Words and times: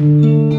Esta 0.00 0.49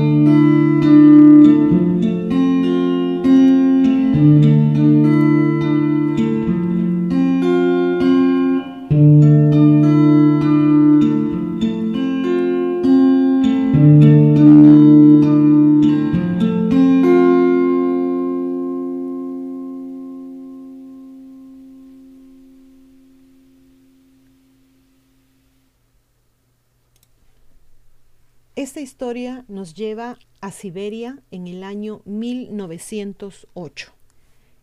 nos 29.61 29.75
lleva 29.75 30.17
a 30.39 30.51
Siberia 30.51 31.21
en 31.29 31.45
el 31.45 31.63
año 31.63 32.01
1908, 32.05 33.93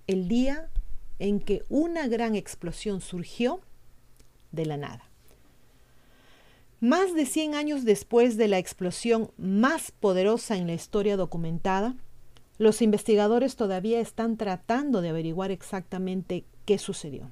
el 0.09 0.27
día 0.27 0.69
en 1.21 1.39
que 1.39 1.63
una 1.69 2.09
gran 2.09 2.35
explosión 2.35 3.01
surgió 3.01 3.61
de 4.51 4.67
la 4.67 4.77
nada. 4.77 5.09
Más 6.81 7.15
de 7.15 7.27
100 7.27 7.55
años 7.55 7.85
después 7.85 8.37
de 8.37 8.49
la 8.49 8.59
explosión 8.59 9.31
más 9.39 9.93
poderosa 9.93 10.57
en 10.57 10.67
la 10.67 10.75
historia 10.75 11.17
documentada, 11.17 11.95
los 12.59 12.83
investigadores 12.83 13.55
todavía 13.55 14.01
están 14.01 14.37
tratando 14.37 15.01
de 15.01 15.11
averiguar 15.11 15.53
exactamente 15.53 16.45
qué 16.65 16.77
sucedió. 16.77 17.31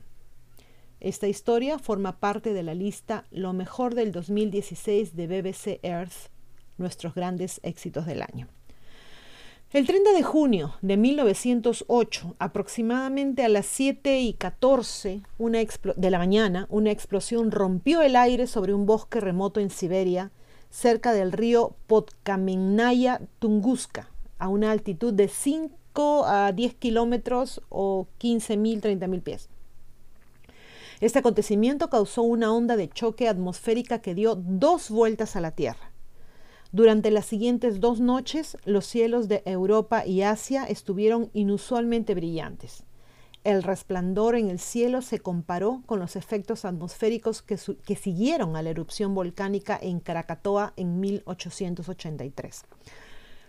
Esta 1.00 1.26
historia 1.26 1.80
forma 1.80 2.20
parte 2.20 2.52
de 2.52 2.62
la 2.62 2.74
lista 2.74 3.24
Lo 3.32 3.52
mejor 3.52 3.96
del 3.96 4.12
2016 4.12 5.16
de 5.16 5.26
BBC 5.26 5.80
Earth 5.82 6.35
nuestros 6.78 7.14
grandes 7.14 7.60
éxitos 7.62 8.06
del 8.06 8.22
año. 8.22 8.48
El 9.72 9.84
30 9.86 10.12
de 10.12 10.22
junio 10.22 10.74
de 10.80 10.96
1908, 10.96 12.36
aproximadamente 12.38 13.44
a 13.44 13.48
las 13.48 13.66
7 13.66 14.20
y 14.20 14.32
14 14.32 15.22
de 15.96 16.10
la 16.10 16.18
mañana, 16.18 16.66
una 16.70 16.92
explosión 16.92 17.50
rompió 17.50 18.00
el 18.00 18.14
aire 18.14 18.46
sobre 18.46 18.74
un 18.74 18.86
bosque 18.86 19.20
remoto 19.20 19.58
en 19.58 19.70
Siberia, 19.70 20.30
cerca 20.70 21.12
del 21.12 21.32
río 21.32 21.74
Podkamennaya 21.88 23.20
Tunguska, 23.40 24.08
a 24.38 24.48
una 24.48 24.70
altitud 24.70 25.12
de 25.12 25.28
5 25.28 26.24
a 26.26 26.52
10 26.52 26.74
kilómetros 26.74 27.60
o 27.68 28.06
15.000, 28.20 28.80
30.000 28.80 29.22
pies. 29.22 29.48
Este 31.00 31.18
acontecimiento 31.18 31.90
causó 31.90 32.22
una 32.22 32.52
onda 32.52 32.76
de 32.76 32.88
choque 32.88 33.28
atmosférica 33.28 33.98
que 33.98 34.14
dio 34.14 34.36
dos 34.36 34.90
vueltas 34.90 35.36
a 35.36 35.40
la 35.40 35.50
Tierra. 35.50 35.90
Durante 36.76 37.10
las 37.10 37.24
siguientes 37.24 37.80
dos 37.80 38.00
noches, 38.00 38.58
los 38.66 38.84
cielos 38.84 39.28
de 39.28 39.40
Europa 39.46 40.04
y 40.04 40.20
Asia 40.20 40.64
estuvieron 40.64 41.30
inusualmente 41.32 42.14
brillantes. 42.14 42.84
El 43.44 43.62
resplandor 43.62 44.34
en 44.34 44.50
el 44.50 44.58
cielo 44.58 45.00
se 45.00 45.20
comparó 45.20 45.82
con 45.86 46.00
los 46.00 46.16
efectos 46.16 46.66
atmosféricos 46.66 47.40
que, 47.40 47.56
siguieron 47.96 48.56
a 48.56 48.62
la 48.62 48.68
erupción 48.68 49.14
volcánica 49.14 49.78
en 49.80 50.00
Krakatoa 50.00 50.74
en 50.76 51.00
1883. 51.00 52.66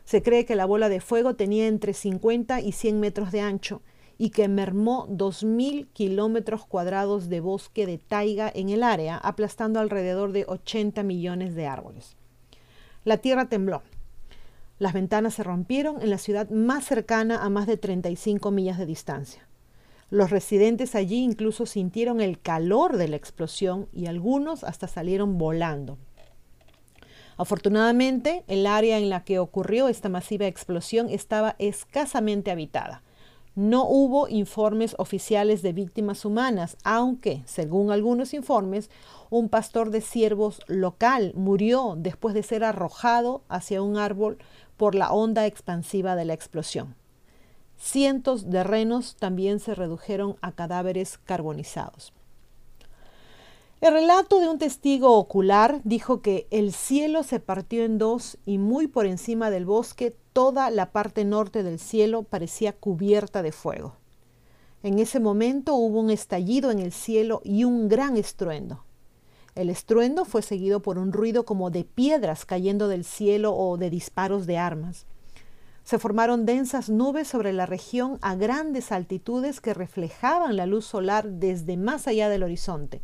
Se 0.05 0.23
cree 0.23 0.45
que 0.45 0.55
la 0.55 0.65
bola 0.65 0.87
de 0.87 1.01
fuego 1.01 1.35
tenía 1.35 1.67
entre 1.67 1.93
50 1.93 2.61
y 2.61 2.71
100 2.71 2.97
metros 3.01 3.33
de 3.33 3.41
ancho 3.41 3.81
y 4.17 4.29
que 4.29 4.47
mermó 4.47 5.05
2.000 5.09 5.87
kilómetros 5.91 6.65
cuadrados 6.65 7.27
de 7.27 7.41
bosque 7.41 7.85
de 7.85 7.97
taiga 7.97 8.49
en 8.55 8.69
el 8.69 8.83
área, 8.83 9.17
aplastando 9.17 9.81
alrededor 9.81 10.31
de 10.31 10.45
80 10.47 11.03
millones 11.03 11.55
de 11.55 11.67
árboles. 11.67 12.15
La 13.07 13.19
tierra 13.19 13.45
tembló. 13.45 13.83
Las 14.79 14.91
ventanas 14.91 15.35
se 15.35 15.43
rompieron 15.43 16.01
en 16.01 16.09
la 16.09 16.17
ciudad 16.17 16.49
más 16.49 16.83
cercana 16.83 17.41
a 17.41 17.47
más 17.47 17.65
de 17.65 17.77
35 17.77 18.51
millas 18.51 18.77
de 18.77 18.85
distancia. 18.85 19.47
Los 20.09 20.29
residentes 20.29 20.93
allí 20.93 21.23
incluso 21.23 21.65
sintieron 21.65 22.19
el 22.19 22.37
calor 22.37 22.97
de 22.97 23.07
la 23.07 23.15
explosión 23.15 23.87
y 23.93 24.07
algunos 24.07 24.65
hasta 24.65 24.89
salieron 24.89 25.37
volando. 25.37 25.97
Afortunadamente, 27.37 28.43
el 28.49 28.67
área 28.67 28.97
en 28.97 29.09
la 29.09 29.23
que 29.23 29.39
ocurrió 29.39 29.87
esta 29.87 30.09
masiva 30.09 30.45
explosión 30.45 31.09
estaba 31.09 31.55
escasamente 31.59 32.51
habitada. 32.51 33.03
No 33.55 33.87
hubo 33.87 34.27
informes 34.27 34.95
oficiales 34.99 35.61
de 35.61 35.71
víctimas 35.71 36.25
humanas, 36.25 36.75
aunque, 36.83 37.41
según 37.45 37.89
algunos 37.89 38.33
informes, 38.33 38.91
un 39.29 39.49
pastor 39.49 39.89
de 39.89 40.01
ciervos 40.01 40.61
local 40.67 41.33
murió 41.35 41.95
después 41.97 42.33
de 42.33 42.43
ser 42.43 42.63
arrojado 42.63 43.41
hacia 43.49 43.81
un 43.81 43.97
árbol 43.97 44.37
por 44.77 44.95
la 44.95 45.11
onda 45.11 45.45
expansiva 45.45 46.15
de 46.15 46.25
la 46.25 46.33
explosión. 46.33 46.95
Cientos 47.77 48.49
de 48.49 48.63
renos 48.63 49.15
también 49.17 49.59
se 49.59 49.75
redujeron 49.75 50.35
a 50.41 50.51
cadáveres 50.51 51.17
carbonizados. 51.17 52.13
El 53.79 53.93
relato 53.93 54.39
de 54.39 54.49
un 54.49 54.57
testigo 54.57 55.15
ocular 55.15 55.81
dijo 55.83 56.21
que 56.21 56.47
el 56.49 56.73
cielo 56.73 57.21
se 57.21 57.39
partió 57.39 57.83
en 57.83 57.99
dos 57.99 58.39
y 58.43 58.57
muy 58.57 58.87
por 58.87 59.05
encima 59.05 59.51
del 59.51 59.65
bosque 59.65 60.15
toda 60.33 60.71
la 60.71 60.91
parte 60.91 61.25
norte 61.25 61.61
del 61.61 61.77
cielo 61.77 62.23
parecía 62.23 62.73
cubierta 62.73 63.43
de 63.43 63.51
fuego. 63.51 63.95
En 64.81 64.97
ese 64.97 65.19
momento 65.19 65.75
hubo 65.75 65.99
un 65.99 66.09
estallido 66.09 66.71
en 66.71 66.79
el 66.79 66.91
cielo 66.91 67.41
y 67.43 67.65
un 67.65 67.87
gran 67.87 68.17
estruendo. 68.17 68.83
El 69.57 69.71
estruendo 69.71 70.23
fue 70.23 70.43
seguido 70.43 70.83
por 70.83 70.99
un 70.99 71.11
ruido 71.11 71.43
como 71.43 71.71
de 71.71 71.83
piedras 71.83 72.45
cayendo 72.45 72.87
del 72.87 73.03
cielo 73.03 73.55
o 73.55 73.77
de 73.77 73.89
disparos 73.89 74.45
de 74.45 74.59
armas. 74.59 75.07
Se 75.83 75.97
formaron 75.97 76.45
densas 76.45 76.91
nubes 76.91 77.27
sobre 77.27 77.53
la 77.53 77.65
región 77.65 78.19
a 78.21 78.35
grandes 78.35 78.91
altitudes 78.91 79.59
que 79.59 79.73
reflejaban 79.73 80.57
la 80.57 80.67
luz 80.67 80.85
solar 80.85 81.27
desde 81.27 81.75
más 81.75 82.07
allá 82.07 82.29
del 82.29 82.43
horizonte. 82.43 83.01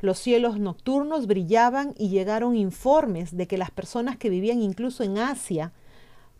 Los 0.00 0.20
cielos 0.20 0.60
nocturnos 0.60 1.26
brillaban 1.26 1.92
y 1.98 2.08
llegaron 2.08 2.54
informes 2.54 3.36
de 3.36 3.48
que 3.48 3.58
las 3.58 3.72
personas 3.72 4.16
que 4.16 4.30
vivían 4.30 4.62
incluso 4.62 5.02
en 5.02 5.18
Asia 5.18 5.72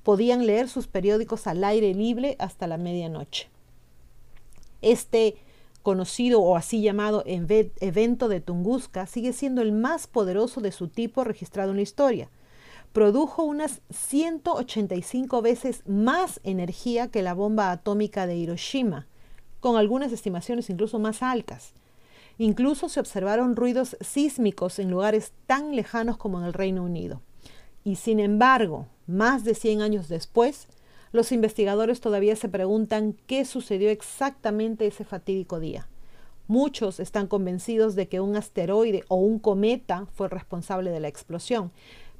podían 0.04 0.46
leer 0.46 0.68
sus 0.68 0.86
periódicos 0.86 1.48
al 1.48 1.64
aire 1.64 1.92
libre 1.92 2.36
hasta 2.38 2.68
la 2.68 2.78
medianoche. 2.78 3.48
Este 4.80 5.38
conocido 5.82 6.40
o 6.40 6.56
así 6.56 6.82
llamado 6.82 7.22
evento 7.26 8.28
de 8.28 8.40
Tunguska 8.40 9.06
sigue 9.06 9.32
siendo 9.32 9.62
el 9.62 9.72
más 9.72 10.06
poderoso 10.06 10.60
de 10.60 10.72
su 10.72 10.88
tipo 10.88 11.24
registrado 11.24 11.70
en 11.70 11.76
la 11.76 11.82
historia. 11.82 12.30
Produjo 12.92 13.44
unas 13.44 13.82
185 13.90 15.42
veces 15.42 15.82
más 15.86 16.40
energía 16.42 17.08
que 17.08 17.22
la 17.22 17.34
bomba 17.34 17.70
atómica 17.70 18.26
de 18.26 18.36
Hiroshima, 18.36 19.06
con 19.60 19.76
algunas 19.76 20.12
estimaciones 20.12 20.70
incluso 20.70 20.98
más 20.98 21.22
altas. 21.22 21.74
Incluso 22.38 22.88
se 22.88 23.00
observaron 23.00 23.54
ruidos 23.54 23.96
sísmicos 24.00 24.78
en 24.78 24.90
lugares 24.90 25.32
tan 25.46 25.76
lejanos 25.76 26.16
como 26.16 26.40
en 26.40 26.46
el 26.46 26.52
Reino 26.52 26.82
Unido. 26.82 27.20
Y 27.84 27.96
sin 27.96 28.18
embargo, 28.18 28.86
más 29.06 29.44
de 29.44 29.54
100 29.54 29.82
años 29.82 30.08
después, 30.08 30.66
los 31.12 31.32
investigadores 31.32 32.00
todavía 32.00 32.36
se 32.36 32.48
preguntan 32.48 33.16
qué 33.26 33.44
sucedió 33.44 33.90
exactamente 33.90 34.86
ese 34.86 35.04
fatídico 35.04 35.60
día. 35.60 35.88
Muchos 36.46 37.00
están 37.00 37.26
convencidos 37.26 37.94
de 37.94 38.08
que 38.08 38.20
un 38.20 38.36
asteroide 38.36 39.04
o 39.08 39.16
un 39.16 39.38
cometa 39.38 40.06
fue 40.14 40.28
responsable 40.28 40.90
de 40.90 41.00
la 41.00 41.08
explosión, 41.08 41.70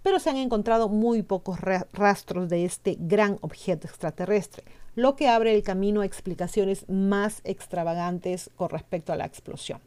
pero 0.02 0.18
se 0.18 0.30
han 0.30 0.36
encontrado 0.36 0.88
muy 0.88 1.22
pocos 1.22 1.60
rastros 1.60 2.48
de 2.48 2.64
este 2.64 2.96
gran 2.98 3.38
objeto 3.42 3.86
extraterrestre, 3.86 4.64
lo 4.94 5.16
que 5.16 5.28
abre 5.28 5.54
el 5.54 5.62
camino 5.62 6.00
a 6.00 6.06
explicaciones 6.06 6.88
más 6.88 7.40
extravagantes 7.44 8.50
con 8.56 8.70
respecto 8.70 9.12
a 9.12 9.16
la 9.16 9.26
explosión. 9.26 9.80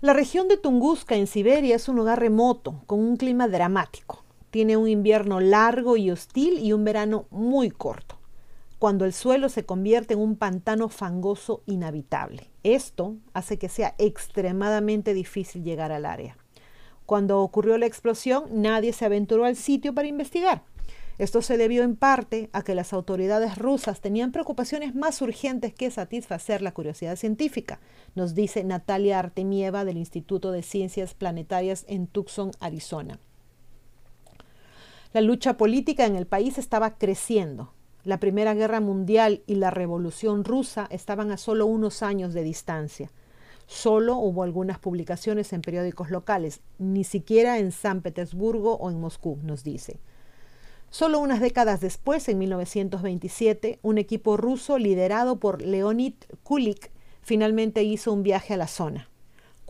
La 0.00 0.14
región 0.14 0.48
de 0.48 0.56
Tunguska 0.56 1.14
en 1.14 1.26
Siberia 1.26 1.76
es 1.76 1.88
un 1.88 1.96
lugar 1.96 2.20
remoto, 2.20 2.82
con 2.86 3.00
un 3.00 3.16
clima 3.16 3.48
dramático. 3.48 4.24
Tiene 4.50 4.76
un 4.76 4.88
invierno 4.88 5.40
largo 5.40 5.96
y 5.96 6.10
hostil 6.10 6.58
y 6.58 6.72
un 6.72 6.84
verano 6.84 7.26
muy 7.30 7.70
corto, 7.70 8.18
cuando 8.78 9.04
el 9.04 9.12
suelo 9.12 9.48
se 9.48 9.64
convierte 9.64 10.14
en 10.14 10.20
un 10.20 10.36
pantano 10.36 10.88
fangoso 10.88 11.62
inhabitable. 11.66 12.50
Esto 12.64 13.16
hace 13.32 13.58
que 13.58 13.68
sea 13.68 13.94
extremadamente 13.98 15.14
difícil 15.14 15.62
llegar 15.62 15.92
al 15.92 16.04
área. 16.04 16.36
Cuando 17.06 17.40
ocurrió 17.40 17.78
la 17.78 17.86
explosión, 17.86 18.44
nadie 18.52 18.92
se 18.92 19.04
aventuró 19.04 19.44
al 19.44 19.56
sitio 19.56 19.94
para 19.94 20.08
investigar. 20.08 20.62
Esto 21.18 21.42
se 21.42 21.58
debió 21.58 21.82
en 21.82 21.96
parte 21.96 22.48
a 22.52 22.62
que 22.62 22.74
las 22.74 22.92
autoridades 22.92 23.58
rusas 23.58 24.00
tenían 24.00 24.32
preocupaciones 24.32 24.94
más 24.94 25.20
urgentes 25.20 25.74
que 25.74 25.90
satisfacer 25.90 26.62
la 26.62 26.72
curiosidad 26.72 27.16
científica, 27.16 27.78
nos 28.14 28.34
dice 28.34 28.64
Natalia 28.64 29.18
Artemieva 29.18 29.84
del 29.84 29.98
Instituto 29.98 30.50
de 30.50 30.62
Ciencias 30.62 31.12
Planetarias 31.14 31.84
en 31.88 32.06
Tucson, 32.06 32.52
Arizona. 32.58 33.20
La 35.12 35.20
lucha 35.20 35.56
política 35.56 36.06
en 36.06 36.14
el 36.14 36.28
país 36.28 36.56
estaba 36.56 36.96
creciendo. 36.96 37.72
La 38.04 38.20
Primera 38.20 38.54
Guerra 38.54 38.78
Mundial 38.78 39.42
y 39.48 39.56
la 39.56 39.70
Revolución 39.70 40.44
Rusa 40.44 40.86
estaban 40.88 41.32
a 41.32 41.36
solo 41.36 41.66
unos 41.66 42.04
años 42.04 42.32
de 42.32 42.44
distancia. 42.44 43.10
Solo 43.66 44.18
hubo 44.18 44.44
algunas 44.44 44.78
publicaciones 44.78 45.52
en 45.52 45.62
periódicos 45.62 46.10
locales, 46.12 46.60
ni 46.78 47.02
siquiera 47.02 47.58
en 47.58 47.72
San 47.72 48.02
Petersburgo 48.02 48.76
o 48.76 48.88
en 48.88 49.00
Moscú, 49.00 49.36
nos 49.42 49.64
dice. 49.64 49.98
Solo 50.90 51.18
unas 51.18 51.40
décadas 51.40 51.80
después, 51.80 52.28
en 52.28 52.38
1927, 52.38 53.80
un 53.82 53.98
equipo 53.98 54.36
ruso 54.36 54.78
liderado 54.78 55.40
por 55.40 55.60
Leonid 55.60 56.14
Kulik 56.44 56.92
finalmente 57.20 57.82
hizo 57.82 58.12
un 58.12 58.22
viaje 58.22 58.54
a 58.54 58.58
la 58.58 58.68
zona. 58.68 59.09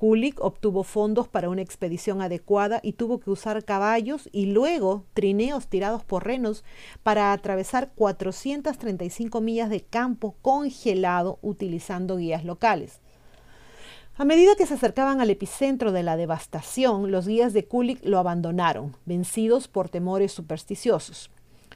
Kulik 0.01 0.43
obtuvo 0.43 0.83
fondos 0.83 1.29
para 1.29 1.51
una 1.51 1.61
expedición 1.61 2.23
adecuada 2.23 2.81
y 2.83 2.95
tuvo 2.95 3.21
que 3.21 3.31
usar 3.31 3.63
caballos 3.67 4.31
y 4.33 4.47
luego 4.47 5.05
trineos 5.13 5.67
tirados 5.67 6.05
por 6.05 6.25
renos 6.25 6.65
para 7.03 7.35
atravesar 7.35 7.93
435 7.97 9.43
millas 9.43 9.69
de 9.69 9.83
campo 9.83 10.37
congelado 10.41 11.39
utilizando 11.43 12.17
guías 12.17 12.47
locales. 12.47 13.01
A 14.17 14.25
medida 14.25 14.57
que 14.57 14.65
se 14.65 14.73
acercaban 14.73 15.21
al 15.21 15.29
epicentro 15.29 15.93
de 15.93 16.03
la 16.03 16.17
devastación, 16.17 17.11
los 17.11 17.29
guías 17.29 17.53
de 17.53 17.67
Kulik 17.67 18.03
lo 18.03 18.19
abandonaron, 18.19 18.97
vencidos 19.05 19.69
por 19.69 19.91
temores 19.91 20.33
supersticiosos. 20.33 21.31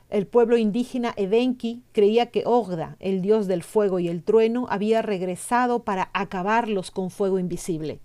El 0.08 0.26
pueblo 0.26 0.56
indígena 0.56 1.12
Evenki 1.18 1.82
creía 1.92 2.30
que 2.30 2.44
Ogda, 2.46 2.96
el 3.00 3.20
dios 3.20 3.48
del 3.48 3.62
fuego 3.62 3.98
y 3.98 4.08
el 4.08 4.22
trueno, 4.22 4.66
había 4.70 5.02
regresado 5.02 5.82
para 5.82 6.08
acabarlos 6.14 6.90
con 6.90 7.10
fuego 7.10 7.38
invisible 7.38 8.00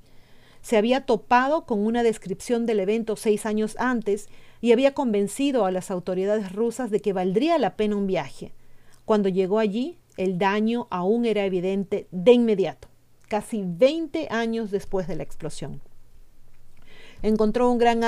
se 0.62 0.78
había 0.78 1.06
topado 1.06 1.66
con 1.66 1.80
una 1.86 2.04
descripción 2.04 2.66
del 2.66 2.80
evento 2.80 3.16
seis 3.16 3.46
años 3.46 3.76
antes 3.80 4.28
y 4.62 4.72
había 4.72 4.94
convencido 4.94 5.66
a 5.66 5.72
las 5.72 5.90
autoridades 5.92 6.52
rusas 6.52 6.92
de 6.92 7.00
que 7.00 7.14
valdría 7.14 7.58
la 7.58 7.76
pena 7.76 7.96
un 7.96 8.08
viaje. 8.08 8.52
Cuando 9.06 9.30
llegó 9.30 9.60
allí, 9.60 9.98
el 10.18 10.38
daño 10.38 10.88
aún 10.90 11.26
era 11.26 11.46
evidente 11.46 12.08
de 12.12 12.34
inmediato, 12.34 12.90
casi 13.28 13.64
20 13.66 14.28
años 14.30 14.70
después 14.72 15.08
de 15.08 15.16
la 15.16 15.24
explosión. 15.24 15.82
Encontró 17.22 17.70
una 17.70 17.80
gran 17.80 18.04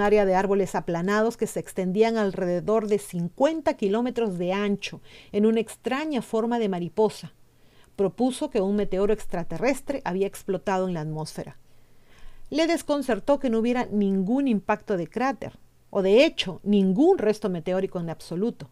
área 0.00 0.24
de 0.26 0.34
árboles 0.34 0.74
aplanados 0.74 1.36
que 1.36 1.46
se 1.46 1.60
extendían 1.60 2.18
alrededor 2.18 2.86
de 2.86 2.98
50 2.98 3.74
kilómetros 3.74 4.36
de 4.36 4.52
ancho, 4.52 5.00
en 5.32 5.46
una 5.46 5.60
extraña 5.60 6.20
forma 6.20 6.58
de 6.58 6.68
mariposa 6.68 7.32
propuso 7.96 8.50
que 8.50 8.60
un 8.60 8.76
meteoro 8.76 9.12
extraterrestre 9.12 10.02
había 10.04 10.26
explotado 10.26 10.88
en 10.88 10.94
la 10.94 11.00
atmósfera. 11.00 11.56
Le 12.50 12.66
desconcertó 12.66 13.38
que 13.38 13.50
no 13.50 13.58
hubiera 13.58 13.86
ningún 13.86 14.48
impacto 14.48 14.96
de 14.96 15.08
cráter, 15.08 15.58
o 15.90 16.02
de 16.02 16.24
hecho, 16.24 16.60
ningún 16.62 17.18
resto 17.18 17.48
meteórico 17.48 18.00
en 18.00 18.10
absoluto. 18.10 18.68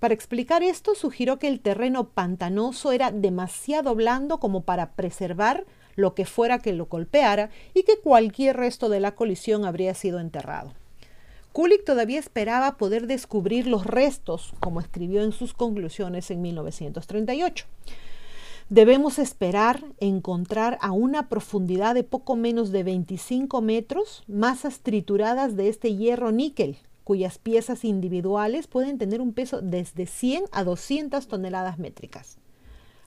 Para 0.00 0.14
explicar 0.14 0.62
esto, 0.62 0.94
sugirió 0.94 1.38
que 1.38 1.48
el 1.48 1.60
terreno 1.60 2.08
pantanoso 2.10 2.92
era 2.92 3.10
demasiado 3.10 3.94
blando 3.94 4.38
como 4.38 4.62
para 4.62 4.92
preservar 4.92 5.66
lo 5.96 6.14
que 6.14 6.24
fuera 6.24 6.60
que 6.60 6.72
lo 6.72 6.86
golpeara 6.86 7.50
y 7.74 7.82
que 7.82 7.98
cualquier 7.98 8.56
resto 8.56 8.88
de 8.88 9.00
la 9.00 9.16
colisión 9.16 9.64
habría 9.64 9.94
sido 9.94 10.20
enterrado. 10.20 10.72
Kulik 11.52 11.84
todavía 11.84 12.20
esperaba 12.20 12.76
poder 12.76 13.08
descubrir 13.08 13.66
los 13.66 13.84
restos, 13.84 14.52
como 14.60 14.80
escribió 14.80 15.24
en 15.24 15.32
sus 15.32 15.54
conclusiones 15.54 16.30
en 16.30 16.40
1938. 16.40 17.66
Debemos 18.70 19.18
esperar 19.18 19.82
encontrar 19.98 20.76
a 20.82 20.92
una 20.92 21.30
profundidad 21.30 21.94
de 21.94 22.04
poco 22.04 22.36
menos 22.36 22.70
de 22.70 22.82
25 22.82 23.62
metros 23.62 24.24
masas 24.28 24.80
trituradas 24.80 25.56
de 25.56 25.70
este 25.70 25.96
hierro 25.96 26.32
níquel, 26.32 26.76
cuyas 27.02 27.38
piezas 27.38 27.82
individuales 27.82 28.66
pueden 28.66 28.98
tener 28.98 29.22
un 29.22 29.32
peso 29.32 29.62
desde 29.62 30.04
100 30.04 30.44
a 30.52 30.64
200 30.64 31.28
toneladas 31.28 31.78
métricas. 31.78 32.36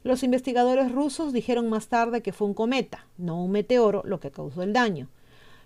Los 0.01 0.23
investigadores 0.23 0.91
rusos 0.91 1.31
dijeron 1.31 1.69
más 1.69 1.89
tarde 1.89 2.23
que 2.23 2.33
fue 2.33 2.47
un 2.47 2.55
cometa, 2.55 3.05
no 3.19 3.43
un 3.43 3.51
meteoro, 3.51 4.01
lo 4.03 4.19
que 4.19 4.31
causó 4.31 4.63
el 4.63 4.73
daño. 4.73 5.09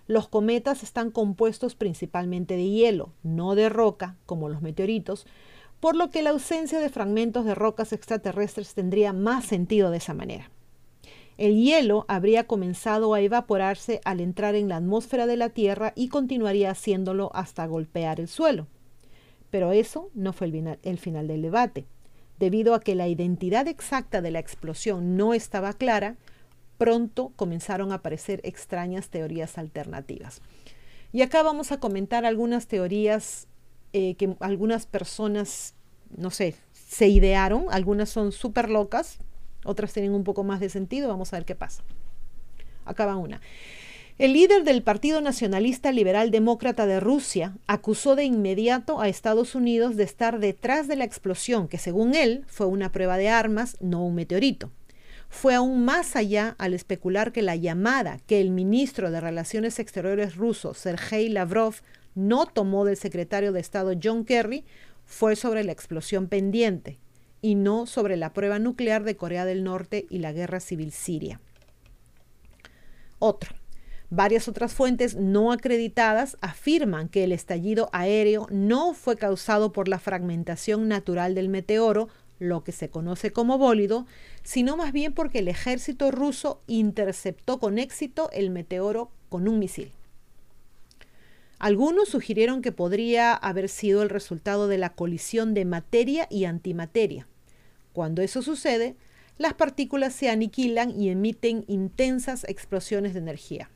Los 0.08 0.28
cometas 0.28 0.82
están 0.82 1.10
compuestos 1.10 1.74
principalmente 1.74 2.54
de 2.54 2.68
hielo, 2.68 3.12
no 3.22 3.54
de 3.54 3.70
roca, 3.70 4.16
como 4.26 4.50
los 4.50 4.60
meteoritos, 4.60 5.26
por 5.80 5.96
lo 5.96 6.10
que 6.10 6.22
la 6.22 6.30
ausencia 6.30 6.80
de 6.80 6.88
fragmentos 6.88 7.44
de 7.44 7.54
rocas 7.54 7.92
extraterrestres 7.92 8.74
tendría 8.74 9.12
más 9.12 9.44
sentido 9.44 9.90
de 9.90 9.98
esa 9.98 10.14
manera. 10.14 10.50
El 11.38 11.62
hielo 11.62 12.06
habría 12.08 12.46
comenzado 12.46 13.12
a 13.12 13.20
evaporarse 13.20 14.00
al 14.04 14.20
entrar 14.20 14.54
en 14.54 14.68
la 14.68 14.76
atmósfera 14.76 15.26
de 15.26 15.36
la 15.36 15.50
Tierra 15.50 15.92
y 15.94 16.08
continuaría 16.08 16.70
haciéndolo 16.70 17.30
hasta 17.34 17.66
golpear 17.66 18.20
el 18.20 18.28
suelo. 18.28 18.68
Pero 19.50 19.72
eso 19.72 20.10
no 20.14 20.32
fue 20.32 20.46
el 20.82 20.98
final, 20.98 21.28
del 21.28 21.42
debate. 21.42 21.86
Debido 22.38 22.74
a 22.74 22.80
que 22.80 22.94
la 22.94 23.08
identidad 23.08 23.68
exacta 23.68 24.22
de 24.22 24.30
la 24.30 24.38
explosión 24.38 25.16
no 25.16 25.34
estaba 25.34 25.74
clara, 25.74 26.16
pronto 26.78 27.32
comenzaron 27.36 27.92
a 27.92 27.96
aparecer 27.96 28.40
extrañas 28.42 29.08
teorías 29.10 29.58
alternativas. 29.58 30.40
Y 31.12 31.22
acá 31.22 31.42
vamos 31.42 31.70
a 31.70 31.80
comentar 31.80 32.24
algunas 32.24 32.66
teorías 32.66 33.46
eh, 33.96 34.14
que 34.16 34.36
algunas 34.40 34.84
personas, 34.84 35.74
no 36.14 36.30
sé, 36.30 36.54
se 36.74 37.08
idearon, 37.08 37.64
algunas 37.70 38.10
son 38.10 38.30
súper 38.30 38.68
locas, 38.68 39.16
otras 39.64 39.94
tienen 39.94 40.12
un 40.12 40.22
poco 40.22 40.44
más 40.44 40.60
de 40.60 40.68
sentido, 40.68 41.08
vamos 41.08 41.32
a 41.32 41.36
ver 41.36 41.46
qué 41.46 41.54
pasa. 41.54 41.82
Acaba 42.84 43.16
una. 43.16 43.40
El 44.18 44.34
líder 44.34 44.64
del 44.64 44.82
Partido 44.82 45.22
Nacionalista 45.22 45.92
Liberal 45.92 46.30
Demócrata 46.30 46.84
de 46.84 47.00
Rusia 47.00 47.56
acusó 47.66 48.16
de 48.16 48.24
inmediato 48.24 49.00
a 49.00 49.08
Estados 49.08 49.54
Unidos 49.54 49.96
de 49.96 50.04
estar 50.04 50.40
detrás 50.40 50.88
de 50.88 50.96
la 50.96 51.04
explosión, 51.04 51.66
que 51.66 51.78
según 51.78 52.14
él 52.14 52.44
fue 52.48 52.66
una 52.66 52.92
prueba 52.92 53.16
de 53.16 53.30
armas, 53.30 53.78
no 53.80 54.04
un 54.04 54.14
meteorito. 54.14 54.70
Fue 55.30 55.54
aún 55.54 55.86
más 55.86 56.16
allá 56.16 56.54
al 56.58 56.74
especular 56.74 57.32
que 57.32 57.40
la 57.40 57.56
llamada 57.56 58.20
que 58.26 58.42
el 58.42 58.50
ministro 58.50 59.10
de 59.10 59.22
Relaciones 59.22 59.78
Exteriores 59.78 60.36
ruso, 60.36 60.74
Sergei 60.74 61.30
Lavrov, 61.30 61.76
no 62.16 62.46
tomó 62.46 62.84
del 62.84 62.96
secretario 62.96 63.52
de 63.52 63.60
Estado 63.60 63.92
John 64.02 64.24
Kerry 64.24 64.64
fue 65.04 65.36
sobre 65.36 65.62
la 65.62 65.70
explosión 65.70 66.26
pendiente 66.26 66.98
y 67.40 67.54
no 67.54 67.86
sobre 67.86 68.16
la 68.16 68.32
prueba 68.32 68.58
nuclear 68.58 69.04
de 69.04 69.16
Corea 69.16 69.44
del 69.44 69.62
Norte 69.62 70.06
y 70.10 70.18
la 70.18 70.32
guerra 70.32 70.58
civil 70.58 70.90
siria. 70.90 71.40
Otro. 73.20 73.54
Varias 74.08 74.46
otras 74.46 74.72
fuentes 74.72 75.16
no 75.16 75.50
acreditadas 75.50 76.38
afirman 76.40 77.08
que 77.08 77.24
el 77.24 77.32
estallido 77.32 77.88
aéreo 77.92 78.46
no 78.50 78.94
fue 78.94 79.16
causado 79.16 79.72
por 79.72 79.88
la 79.88 79.98
fragmentación 79.98 80.86
natural 80.86 81.34
del 81.34 81.48
meteoro, 81.48 82.08
lo 82.38 82.62
que 82.62 82.70
se 82.72 82.88
conoce 82.88 83.32
como 83.32 83.58
bólido, 83.58 84.06
sino 84.44 84.76
más 84.76 84.92
bien 84.92 85.12
porque 85.12 85.40
el 85.40 85.48
ejército 85.48 86.12
ruso 86.12 86.62
interceptó 86.68 87.58
con 87.58 87.78
éxito 87.78 88.30
el 88.32 88.50
meteoro 88.50 89.10
con 89.28 89.48
un 89.48 89.58
misil. 89.58 89.90
Algunos 91.58 92.08
sugirieron 92.08 92.60
que 92.60 92.72
podría 92.72 93.34
haber 93.34 93.68
sido 93.68 94.02
el 94.02 94.10
resultado 94.10 94.68
de 94.68 94.78
la 94.78 94.94
colisión 94.94 95.54
de 95.54 95.64
materia 95.64 96.26
y 96.30 96.44
antimateria. 96.44 97.26
Cuando 97.92 98.20
eso 98.20 98.42
sucede, 98.42 98.96
las 99.38 99.54
partículas 99.54 100.14
se 100.14 100.28
aniquilan 100.28 100.98
y 100.98 101.08
emiten 101.08 101.64
intensas 101.66 102.44
explosiones 102.44 103.14
de 103.14 103.20
energía. 103.20 103.70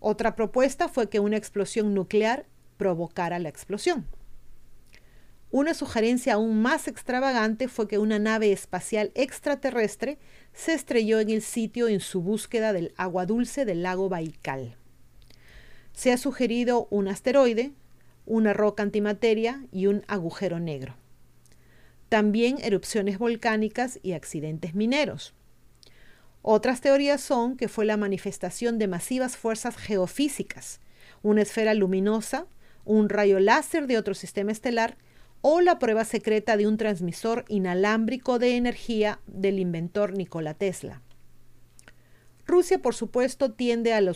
Otra 0.00 0.36
propuesta 0.36 0.88
fue 0.88 1.08
que 1.08 1.20
una 1.20 1.36
explosión 1.36 1.94
nuclear 1.94 2.46
provocara 2.76 3.38
la 3.38 3.48
explosión. 3.48 4.06
Una 5.50 5.74
sugerencia 5.74 6.34
aún 6.34 6.60
más 6.60 6.88
extravagante 6.88 7.68
fue 7.68 7.88
que 7.88 7.98
una 7.98 8.18
nave 8.18 8.52
espacial 8.52 9.10
extraterrestre 9.14 10.18
se 10.52 10.74
estrelló 10.74 11.20
en 11.20 11.30
el 11.30 11.42
sitio 11.42 11.88
en 11.88 12.00
su 12.00 12.20
búsqueda 12.20 12.72
del 12.72 12.92
agua 12.96 13.26
dulce 13.26 13.64
del 13.64 13.82
lago 13.82 14.08
Baikal. 14.08 14.77
Se 15.98 16.12
ha 16.12 16.16
sugerido 16.16 16.86
un 16.92 17.08
asteroide, 17.08 17.72
una 18.24 18.52
roca 18.52 18.84
antimateria 18.84 19.64
y 19.72 19.88
un 19.88 20.04
agujero 20.06 20.60
negro. 20.60 20.94
También 22.08 22.58
erupciones 22.62 23.18
volcánicas 23.18 23.98
y 24.04 24.12
accidentes 24.12 24.76
mineros. 24.76 25.34
Otras 26.42 26.80
teorías 26.82 27.20
son 27.20 27.56
que 27.56 27.66
fue 27.66 27.84
la 27.84 27.96
manifestación 27.96 28.78
de 28.78 28.86
masivas 28.86 29.36
fuerzas 29.36 29.76
geofísicas, 29.76 30.80
una 31.22 31.42
esfera 31.42 31.74
luminosa, 31.74 32.46
un 32.84 33.08
rayo 33.08 33.40
láser 33.40 33.88
de 33.88 33.98
otro 33.98 34.14
sistema 34.14 34.52
estelar 34.52 34.96
o 35.40 35.60
la 35.60 35.80
prueba 35.80 36.04
secreta 36.04 36.56
de 36.56 36.68
un 36.68 36.76
transmisor 36.76 37.44
inalámbrico 37.48 38.38
de 38.38 38.56
energía 38.56 39.18
del 39.26 39.58
inventor 39.58 40.16
Nikola 40.16 40.54
Tesla. 40.54 41.02
Rusia, 42.48 42.80
por 42.80 42.94
supuesto, 42.94 43.52
tiende 43.52 43.92
a 43.92 44.00
lo, 44.00 44.14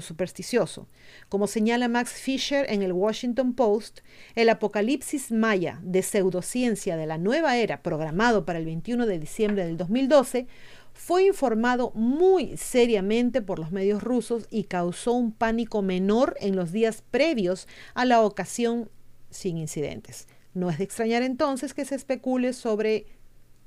supersticioso. 0.00 0.88
Como 1.28 1.46
señala 1.46 1.86
Max 1.86 2.12
Fisher 2.12 2.64
en 2.70 2.82
el 2.82 2.92
Washington 2.92 3.52
Post, 3.52 4.00
el 4.34 4.48
apocalipsis 4.48 5.30
maya 5.30 5.78
de 5.82 6.02
pseudociencia 6.02 6.96
de 6.96 7.06
la 7.06 7.18
nueva 7.18 7.58
era, 7.58 7.82
programado 7.82 8.46
para 8.46 8.58
el 8.58 8.64
21 8.64 9.06
de 9.06 9.18
diciembre 9.18 9.66
del 9.66 9.76
2012, 9.76 10.46
fue 10.94 11.26
informado 11.26 11.92
muy 11.94 12.56
seriamente 12.56 13.42
por 13.42 13.58
los 13.58 13.70
medios 13.70 14.02
rusos 14.02 14.46
y 14.50 14.64
causó 14.64 15.12
un 15.12 15.32
pánico 15.32 15.82
menor 15.82 16.36
en 16.40 16.56
los 16.56 16.72
días 16.72 17.02
previos 17.10 17.68
a 17.94 18.04
la 18.06 18.22
ocasión 18.22 18.90
sin 19.30 19.58
incidentes. 19.58 20.26
No 20.54 20.70
es 20.70 20.78
de 20.78 20.84
extrañar 20.84 21.22
entonces 21.22 21.74
que 21.74 21.84
se 21.84 21.94
especule 21.94 22.52
sobre 22.54 23.06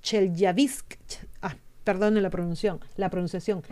Chelyabinsk, 0.01 0.95
ah, 1.41 1.55
perdón 1.85 2.21
la 2.21 2.29
pronunciación, 2.29 2.81
la 2.97 3.09
pronunciación, 3.09 3.63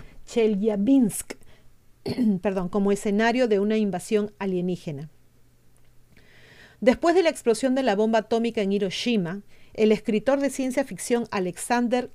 perdón, 2.41 2.69
como 2.69 2.93
escenario 2.93 3.49
de 3.49 3.59
una 3.59 3.75
invasión 3.75 4.31
alienígena. 4.39 5.09
Después 6.79 7.15
de 7.15 7.23
la 7.23 7.29
explosión 7.29 7.75
de 7.75 7.83
la 7.83 7.95
bomba 7.95 8.19
atómica 8.19 8.61
en 8.61 8.71
Hiroshima, 8.71 9.41
el 9.73 9.91
escritor 9.91 10.39
de 10.39 10.49
ciencia 10.49 10.83
ficción 10.83 11.27
Alexander 11.31 12.11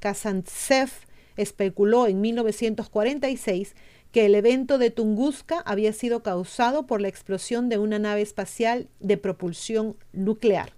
Kazantsev 0.00 0.90
especuló 1.36 2.06
en 2.06 2.20
1946 2.20 3.74
que 4.12 4.26
el 4.26 4.34
evento 4.34 4.78
de 4.78 4.90
Tunguska 4.90 5.60
había 5.60 5.92
sido 5.92 6.22
causado 6.22 6.86
por 6.86 7.00
la 7.00 7.08
explosión 7.08 7.68
de 7.68 7.78
una 7.78 7.98
nave 7.98 8.22
espacial 8.22 8.88
de 9.00 9.16
propulsión 9.16 9.96
nuclear. 10.12 10.77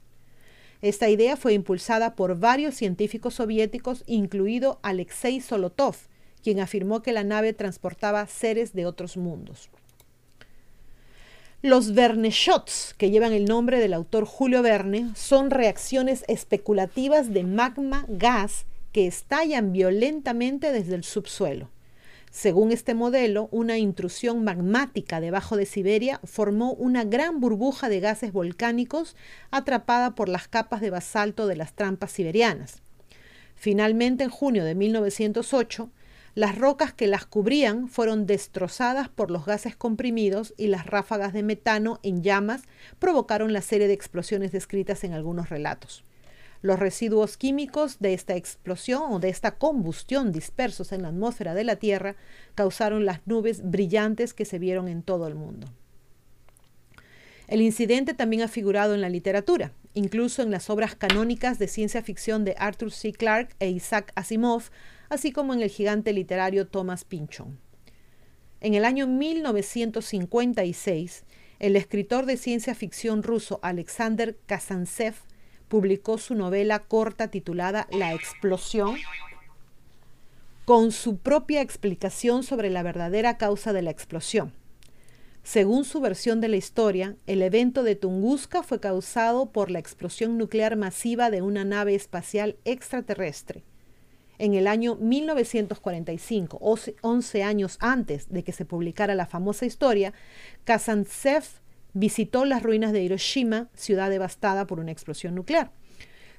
Esta 0.83 1.09
idea 1.09 1.37
fue 1.37 1.53
impulsada 1.53 2.15
por 2.15 2.39
varios 2.39 2.75
científicos 2.75 3.35
soviéticos, 3.35 4.03
incluido 4.07 4.79
Alexei 4.83 5.41
Solotov, 5.41 5.97
quien 6.43 6.61
afirmó 6.61 7.03
que 7.03 7.13
la 7.13 7.25
nave 7.25 7.53
transportaba 7.53 8.27
seres 8.27 8.73
de 8.73 8.87
otros 8.87 9.17
mundos. 9.17 9.69
Los 11.63 11.93
Verne 11.93 12.31
shots, 12.31 12.95
que 12.97 13.11
llevan 13.11 13.35
el 13.35 13.45
nombre 13.45 13.81
del 13.81 13.93
autor 13.93 14.25
Julio 14.25 14.63
Verne, 14.63 15.11
son 15.15 15.51
reacciones 15.51 16.25
especulativas 16.27 17.35
de 17.35 17.45
magma 17.45 18.07
gas 18.09 18.65
que 18.93 19.07
estallan 19.07 19.73
violentamente 19.73 20.73
desde 20.73 20.95
el 20.95 21.05
subsuelo. 21.05 21.69
Según 22.31 22.71
este 22.71 22.95
modelo, 22.95 23.49
una 23.51 23.77
intrusión 23.77 24.45
magmática 24.45 25.21
debajo 25.21 25.57
de 25.57 25.67
Siberia 25.67 26.21
formó 26.23 26.73
una 26.75 27.03
gran 27.03 27.41
burbuja 27.41 27.89
de 27.89 27.99
gases 27.99 28.33
volcánicos 28.33 29.17
atrapada 29.51 30.15
por 30.15 30.29
las 30.29 30.47
capas 30.47 30.81
de 30.81 30.91
basalto 30.91 31.49
de 31.49 31.57
las 31.57 31.75
trampas 31.75 32.13
siberianas. 32.13 32.83
Finalmente, 33.57 34.23
en 34.23 34.31
junio 34.31 34.65
de 34.65 34.77
1908, 34.77 35.91
las 36.37 36.57
rocas 36.57 36.93
que 36.93 37.09
las 37.09 37.27
cubrían 37.27 37.89
fueron 37.89 38.27
destrozadas 38.27 39.09
por 39.09 39.33
los 39.33 39.45
gases 39.45 39.75
comprimidos 39.75 40.55
y 40.57 40.69
las 40.69 40.87
ráfagas 40.87 41.33
de 41.33 41.43
metano 41.43 41.99
en 42.05 42.23
llamas 42.23 42.63
provocaron 43.01 43.53
la 43.53 43.61
serie 43.61 43.89
de 43.89 43.95
explosiones 43.95 44.53
descritas 44.53 45.03
en 45.03 45.13
algunos 45.13 45.49
relatos. 45.49 46.05
Los 46.62 46.79
residuos 46.79 47.38
químicos 47.38 48.00
de 48.00 48.12
esta 48.12 48.37
explosión 48.37 49.12
o 49.12 49.19
de 49.19 49.31
esta 49.31 49.57
combustión 49.57 50.31
dispersos 50.31 50.93
en 50.93 51.00
la 51.02 51.09
atmósfera 51.09 51.55
de 51.55 51.64
la 51.64 51.76
Tierra 51.76 52.17
causaron 52.55 53.07
las 53.07 53.26
nubes 53.26 53.62
brillantes 53.62 54.35
que 54.35 54.45
se 54.45 54.59
vieron 54.59 54.87
en 54.88 55.02
todo 55.02 55.26
el 55.26 55.35
mundo. 55.35 55.67
El 57.49 57.62
incidente 57.62 58.12
también 58.14 58.43
ha 58.43 58.49
figurado 58.49 58.95
en 58.95 59.00
la 59.00 59.09
literatura, 59.09 59.73
incluso 59.95 60.43
en 60.43 60.50
las 60.50 60.69
obras 60.71 60.95
canónicas 60.95 61.59
de 61.59 61.67
ciencia 61.67 62.02
ficción 62.02 62.45
de 62.45 62.55
Arthur 62.59 62.93
C. 62.93 63.12
Clarke 63.12 63.57
e 63.59 63.71
Isaac 63.71 64.12
Asimov, 64.14 64.64
así 65.09 65.33
como 65.33 65.55
en 65.55 65.62
el 65.62 65.71
gigante 65.71 66.12
literario 66.12 66.69
Thomas 66.69 67.05
Pynchon. 67.05 67.59
En 68.61 68.75
el 68.75 68.85
año 68.85 69.07
1956, 69.07 71.25
el 71.59 71.75
escritor 71.75 72.26
de 72.26 72.37
ciencia 72.37 72.75
ficción 72.75 73.23
ruso 73.23 73.61
Alexander 73.62 74.37
Kazantsev 74.47 75.14
publicó 75.71 76.19
su 76.19 76.35
novela 76.35 76.81
corta 76.81 77.29
titulada 77.29 77.87
La 77.93 78.12
explosión, 78.12 78.97
con 80.65 80.91
su 80.91 81.17
propia 81.17 81.62
explicación 81.62 82.43
sobre 82.43 82.71
la 82.71 82.83
verdadera 82.83 83.39
causa 83.39 83.73
de 83.73 83.81
la 83.81 83.91
explosión. 83.91 84.53
Según 85.45 85.85
su 85.85 86.00
versión 86.00 86.41
de 86.41 86.49
la 86.49 86.57
historia, 86.57 87.17
el 87.27 87.41
evento 87.41 87.85
de 87.85 87.95
Tunguska 87.95 88.65
fue 88.65 88.81
causado 88.81 89.53
por 89.53 89.71
la 89.71 89.79
explosión 89.79 90.37
nuclear 90.37 90.77
masiva 90.77 91.31
de 91.31 91.41
una 91.41 91.65
nave 91.65 91.95
espacial 91.95 92.57
extraterrestre. 92.65 93.62
En 94.39 94.55
el 94.55 94.67
año 94.67 94.97
1945, 94.97 96.59
11 97.00 97.43
años 97.45 97.77
antes 97.81 98.29
de 98.29 98.43
que 98.43 98.53
se 98.53 98.65
publicara 98.65 99.15
la 99.15 99.27
famosa 99.27 99.67
historia, 99.67 100.15
Kazantsev 100.65 101.45
visitó 101.93 102.45
las 102.45 102.63
ruinas 102.63 102.93
de 102.93 103.03
Hiroshima, 103.03 103.69
ciudad 103.75 104.11
devastada 104.11 104.67
por 104.67 104.81
una 104.81 104.93
explosión 104.93 105.35
nuclear. 105.35 105.73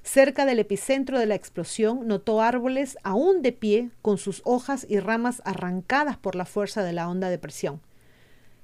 Cerca 0.04 0.46
del 0.46 0.60
epicentro 0.60 1.20
de 1.20 1.28
la 1.28 1.36
explosión 1.36 2.08
notó 2.08 2.42
árboles 2.42 2.98
aún 3.04 3.42
de 3.42 3.52
pie 3.52 3.92
con 4.02 4.18
sus 4.18 4.42
hojas 4.46 4.86
y 4.90 5.00
ramas 5.00 5.42
arrancadas 5.46 6.18
por 6.18 6.36
la 6.36 6.46
fuerza 6.46 6.84
de 6.84 6.94
la 6.94 7.08
onda 7.08 7.30
de 7.30 7.38
presión. 7.38 7.82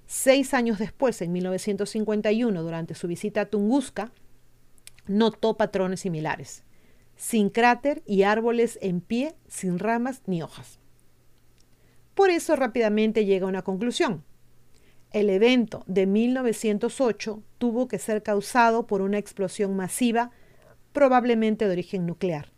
Seis 0.08 0.54
años 0.54 0.80
después, 0.80 1.22
en 1.22 1.34
1951, 1.34 2.64
durante 2.64 2.96
su 2.96 3.08
visita 3.08 3.42
a 3.42 3.46
Tunguska, 3.46 4.12
notó 5.06 5.58
patrones 5.58 6.00
similares, 6.00 6.64
sin 7.16 7.50
cráter 7.50 8.04
y 8.06 8.24
árboles 8.24 8.80
en 8.82 9.02
pie, 9.02 9.36
sin 9.48 9.80
ramas 9.80 10.22
ni 10.26 10.42
hojas. 10.42 10.80
Por 12.16 12.32
eso 12.32 12.56
rápidamente 12.56 13.26
llega 13.26 13.46
a 13.46 13.50
una 13.50 13.62
conclusión. 13.62 14.24
El 15.14 15.30
evento 15.30 15.84
de 15.88 16.06
1908 16.06 17.42
tuvo 17.58 17.88
que 17.88 17.98
ser 17.98 18.24
causado 18.24 18.88
por 18.88 19.02
una 19.02 19.18
explosión 19.18 19.76
masiva, 19.76 20.32
probablemente 20.92 21.66
de 21.66 21.72
origen 21.72 22.06
nuclear. 22.06 22.52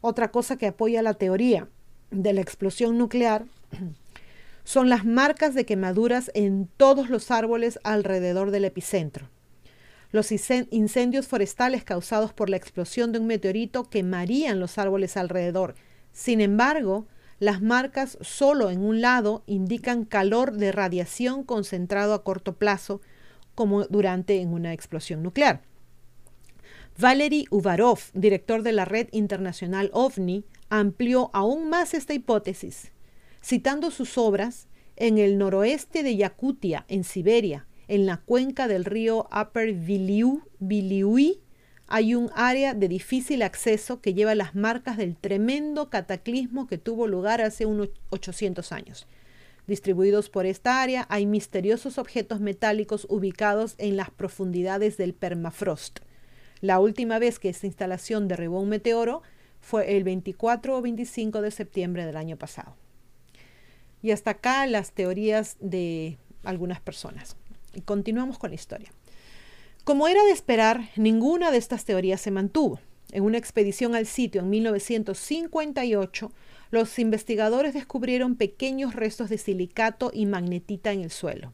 Otra 0.00 0.30
cosa 0.30 0.56
que 0.56 0.66
apoya 0.66 1.02
la 1.02 1.14
teoría 1.14 1.68
de 2.10 2.32
la 2.32 2.40
explosión 2.40 2.96
nuclear 2.96 3.44
son 4.64 4.88
las 4.88 5.04
marcas 5.04 5.54
de 5.54 5.66
quemaduras 5.66 6.30
en 6.34 6.68
todos 6.76 7.10
los 7.10 7.30
árboles 7.30 7.78
alrededor 7.82 8.50
del 8.50 8.64
epicentro. 8.64 9.28
Los 10.12 10.32
incendios 10.32 11.28
forestales 11.28 11.84
causados 11.84 12.32
por 12.32 12.50
la 12.50 12.56
explosión 12.56 13.12
de 13.12 13.20
un 13.20 13.26
meteorito 13.26 13.88
quemarían 13.88 14.58
los 14.58 14.76
árboles 14.78 15.16
alrededor. 15.16 15.76
Sin 16.12 16.40
embargo, 16.40 17.06
las 17.40 17.62
marcas 17.62 18.18
solo 18.20 18.70
en 18.70 18.82
un 18.82 19.00
lado 19.00 19.42
indican 19.46 20.04
calor 20.04 20.52
de 20.52 20.72
radiación 20.72 21.42
concentrado 21.42 22.14
a 22.14 22.22
corto 22.22 22.56
plazo, 22.56 23.00
como 23.54 23.84
durante 23.86 24.40
en 24.40 24.52
una 24.52 24.72
explosión 24.74 25.22
nuclear. 25.22 25.62
Valery 26.98 27.46
Uvarov, 27.50 27.98
director 28.12 28.62
de 28.62 28.72
la 28.72 28.84
red 28.84 29.08
internacional 29.12 29.90
OVNI, 29.94 30.44
amplió 30.68 31.30
aún 31.32 31.70
más 31.70 31.94
esta 31.94 32.12
hipótesis, 32.12 32.92
citando 33.42 33.90
sus 33.90 34.18
obras 34.18 34.68
en 34.96 35.16
el 35.16 35.38
noroeste 35.38 36.02
de 36.02 36.16
Yakutia, 36.16 36.84
en 36.88 37.04
Siberia, 37.04 37.66
en 37.88 38.04
la 38.04 38.18
cuenca 38.18 38.68
del 38.68 38.84
río 38.84 39.26
Upper 39.34 39.72
Viliui, 39.72 41.40
hay 41.90 42.14
un 42.14 42.30
área 42.36 42.72
de 42.72 42.86
difícil 42.86 43.42
acceso 43.42 44.00
que 44.00 44.14
lleva 44.14 44.36
las 44.36 44.54
marcas 44.54 44.96
del 44.96 45.16
tremendo 45.16 45.90
cataclismo 45.90 46.68
que 46.68 46.78
tuvo 46.78 47.08
lugar 47.08 47.40
hace 47.40 47.66
unos 47.66 47.88
800 48.10 48.70
años. 48.70 49.08
Distribuidos 49.66 50.30
por 50.30 50.46
esta 50.46 50.82
área 50.82 51.04
hay 51.10 51.26
misteriosos 51.26 51.98
objetos 51.98 52.40
metálicos 52.40 53.08
ubicados 53.10 53.74
en 53.78 53.96
las 53.96 54.08
profundidades 54.08 54.96
del 54.98 55.14
permafrost. 55.14 55.98
La 56.60 56.78
última 56.78 57.18
vez 57.18 57.40
que 57.40 57.48
esta 57.48 57.66
instalación 57.66 58.28
derribó 58.28 58.60
un 58.60 58.68
meteoro 58.68 59.22
fue 59.60 59.96
el 59.96 60.04
24 60.04 60.76
o 60.76 60.82
25 60.82 61.42
de 61.42 61.50
septiembre 61.50 62.06
del 62.06 62.16
año 62.16 62.36
pasado. 62.36 62.76
Y 64.00 64.12
hasta 64.12 64.30
acá 64.30 64.64
las 64.66 64.92
teorías 64.92 65.56
de 65.58 66.18
algunas 66.44 66.80
personas. 66.80 67.36
Y 67.74 67.80
continuamos 67.80 68.38
con 68.38 68.50
la 68.50 68.54
historia. 68.54 68.92
Como 69.90 70.06
era 70.06 70.22
de 70.22 70.30
esperar, 70.30 70.88
ninguna 70.94 71.50
de 71.50 71.58
estas 71.58 71.84
teorías 71.84 72.20
se 72.20 72.30
mantuvo. 72.30 72.78
En 73.10 73.24
una 73.24 73.38
expedición 73.38 73.96
al 73.96 74.06
sitio 74.06 74.40
en 74.40 74.48
1958, 74.48 76.30
los 76.70 76.96
investigadores 77.00 77.74
descubrieron 77.74 78.36
pequeños 78.36 78.94
restos 78.94 79.30
de 79.30 79.38
silicato 79.38 80.12
y 80.14 80.26
magnetita 80.26 80.92
en 80.92 81.00
el 81.00 81.10
suelo. 81.10 81.52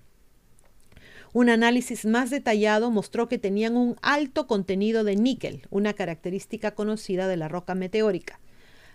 Un 1.32 1.48
análisis 1.48 2.04
más 2.04 2.28
detallado 2.28 2.90
mostró 2.90 3.26
que 3.26 3.38
tenían 3.38 3.74
un 3.74 3.96
alto 4.02 4.46
contenido 4.46 5.02
de 5.02 5.16
níquel, 5.16 5.66
una 5.70 5.94
característica 5.94 6.74
conocida 6.74 7.28
de 7.28 7.38
la 7.38 7.48
roca 7.48 7.74
meteórica. 7.74 8.38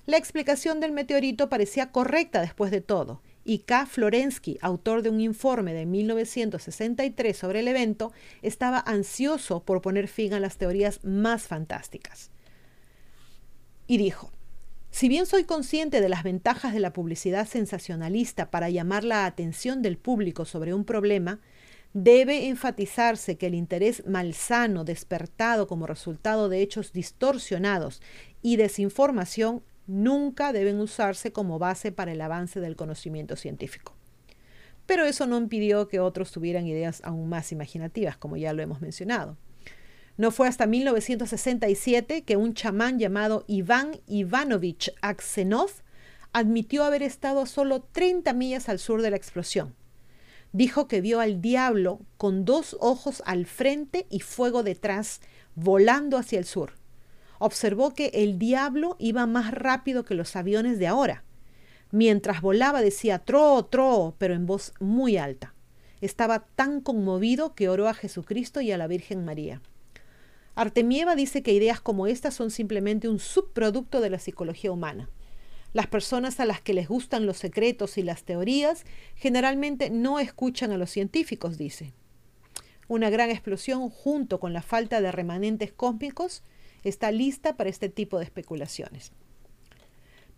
La 0.05 0.17
explicación 0.17 0.79
del 0.79 0.91
meteorito 0.91 1.49
parecía 1.49 1.91
correcta 1.91 2.41
después 2.41 2.69
de 2.69 2.81
todo, 2.81 3.23
y 3.43 3.59
K. 3.59 3.85
Florensky, 3.85 4.57
autor 4.61 5.01
de 5.01 5.09
un 5.09 5.19
informe 5.19 5.73
de 5.73 5.85
1963 5.85 7.35
sobre 7.35 7.61
el 7.61 7.67
evento, 7.67 8.11
estaba 8.41 8.79
ansioso 8.79 9.63
por 9.63 9.81
poner 9.81 10.07
fin 10.07 10.33
a 10.33 10.39
las 10.39 10.57
teorías 10.57 11.03
más 11.03 11.43
fantásticas. 11.43 12.31
Y 13.87 13.97
dijo, 13.97 14.31
si 14.91 15.07
bien 15.07 15.25
soy 15.25 15.45
consciente 15.45 16.01
de 16.01 16.09
las 16.09 16.23
ventajas 16.23 16.73
de 16.73 16.79
la 16.79 16.93
publicidad 16.93 17.47
sensacionalista 17.47 18.51
para 18.51 18.69
llamar 18.69 19.03
la 19.03 19.25
atención 19.25 19.81
del 19.81 19.97
público 19.97 20.45
sobre 20.45 20.73
un 20.73 20.85
problema, 20.85 21.39
debe 21.93 22.47
enfatizarse 22.47 23.37
que 23.37 23.47
el 23.47 23.55
interés 23.55 24.05
malsano 24.05 24.83
despertado 24.83 25.67
como 25.67 25.87
resultado 25.87 26.49
de 26.49 26.61
hechos 26.61 26.93
distorsionados 26.93 28.01
y 28.41 28.55
desinformación 28.55 29.63
nunca 29.91 30.53
deben 30.53 30.79
usarse 30.79 31.31
como 31.31 31.59
base 31.59 31.91
para 31.91 32.13
el 32.13 32.21
avance 32.21 32.59
del 32.59 32.75
conocimiento 32.75 33.35
científico. 33.35 33.93
Pero 34.85 35.05
eso 35.05 35.27
no 35.27 35.37
impidió 35.37 35.87
que 35.87 35.99
otros 35.99 36.31
tuvieran 36.31 36.65
ideas 36.65 37.01
aún 37.03 37.29
más 37.29 37.51
imaginativas, 37.51 38.17
como 38.17 38.37
ya 38.37 38.53
lo 38.53 38.61
hemos 38.61 38.81
mencionado. 38.81 39.37
No 40.17 40.31
fue 40.31 40.47
hasta 40.47 40.65
1967 40.65 42.23
que 42.23 42.37
un 42.37 42.53
chamán 42.53 42.99
llamado 42.99 43.43
Iván 43.47 43.99
Ivanovich 44.07 44.91
Aksenov 45.01 45.71
admitió 46.33 46.83
haber 46.83 47.03
estado 47.03 47.41
a 47.41 47.45
solo 47.45 47.81
30 47.81 48.33
millas 48.33 48.69
al 48.69 48.79
sur 48.79 49.01
de 49.01 49.09
la 49.09 49.17
explosión. 49.17 49.75
dijo 50.53 50.87
que 50.87 50.99
vio 50.99 51.21
al 51.21 51.41
diablo 51.41 52.01
con 52.17 52.43
dos 52.43 52.75
ojos 52.81 53.23
al 53.25 53.45
frente 53.45 54.05
y 54.09 54.19
fuego 54.19 54.63
detrás, 54.63 55.21
volando 55.55 56.17
hacia 56.17 56.39
el 56.39 56.45
sur. 56.45 56.80
Observó 57.43 57.95
que 57.95 58.11
el 58.13 58.37
diablo 58.37 58.95
iba 58.99 59.25
más 59.25 59.49
rápido 59.49 60.05
que 60.05 60.13
los 60.13 60.35
aviones 60.35 60.77
de 60.77 60.85
ahora. 60.85 61.23
Mientras 61.89 62.39
volaba 62.39 62.83
decía 62.83 63.17
tro, 63.17 63.65
tro, 63.65 64.13
pero 64.19 64.35
en 64.35 64.45
voz 64.45 64.75
muy 64.79 65.17
alta. 65.17 65.55
Estaba 66.01 66.45
tan 66.55 66.81
conmovido 66.81 67.55
que 67.55 67.67
oró 67.67 67.87
a 67.87 67.95
Jesucristo 67.95 68.61
y 68.61 68.71
a 68.71 68.77
la 68.77 68.85
Virgen 68.85 69.25
María. 69.25 69.59
Artemieva 70.53 71.15
dice 71.15 71.41
que 71.41 71.51
ideas 71.51 71.81
como 71.81 72.05
estas 72.05 72.35
son 72.35 72.51
simplemente 72.51 73.09
un 73.09 73.17
subproducto 73.17 74.01
de 74.01 74.11
la 74.11 74.19
psicología 74.19 74.71
humana. 74.71 75.09
Las 75.73 75.87
personas 75.87 76.39
a 76.39 76.45
las 76.45 76.61
que 76.61 76.75
les 76.75 76.89
gustan 76.89 77.25
los 77.25 77.37
secretos 77.37 77.97
y 77.97 78.03
las 78.03 78.23
teorías 78.23 78.85
generalmente 79.15 79.89
no 79.89 80.19
escuchan 80.19 80.69
a 80.69 80.77
los 80.77 80.91
científicos, 80.91 81.57
dice. 81.57 81.91
Una 82.87 83.09
gran 83.09 83.31
explosión 83.31 83.89
junto 83.89 84.39
con 84.39 84.53
la 84.53 84.61
falta 84.61 85.01
de 85.01 85.11
remanentes 85.11 85.73
cósmicos 85.73 86.43
está 86.83 87.11
lista 87.11 87.55
para 87.55 87.69
este 87.69 87.89
tipo 87.89 88.17
de 88.17 88.25
especulaciones. 88.25 89.11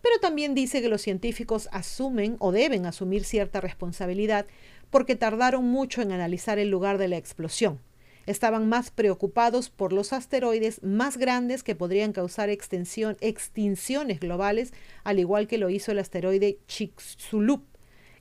Pero 0.02 0.18
también 0.20 0.54
dice 0.54 0.82
que 0.82 0.88
los 0.88 1.02
científicos 1.02 1.68
asumen 1.72 2.36
o 2.38 2.52
deben 2.52 2.86
asumir 2.86 3.24
cierta 3.24 3.60
responsabilidad 3.60 4.46
porque 4.90 5.16
tardaron 5.16 5.64
mucho 5.64 6.02
en 6.02 6.12
analizar 6.12 6.58
el 6.58 6.70
lugar 6.70 6.98
de 6.98 7.08
la 7.08 7.16
explosión 7.16 7.80
estaban 8.26 8.68
más 8.68 8.90
preocupados 8.90 9.70
por 9.70 9.92
los 9.92 10.12
asteroides 10.12 10.82
más 10.82 11.16
grandes 11.16 11.62
que 11.62 11.74
podrían 11.74 12.12
causar 12.12 12.48
extinciones 12.50 14.20
globales, 14.20 14.72
al 15.04 15.18
igual 15.18 15.46
que 15.46 15.58
lo 15.58 15.70
hizo 15.70 15.92
el 15.92 15.98
asteroide 15.98 16.58
Chicxulub, 16.66 17.64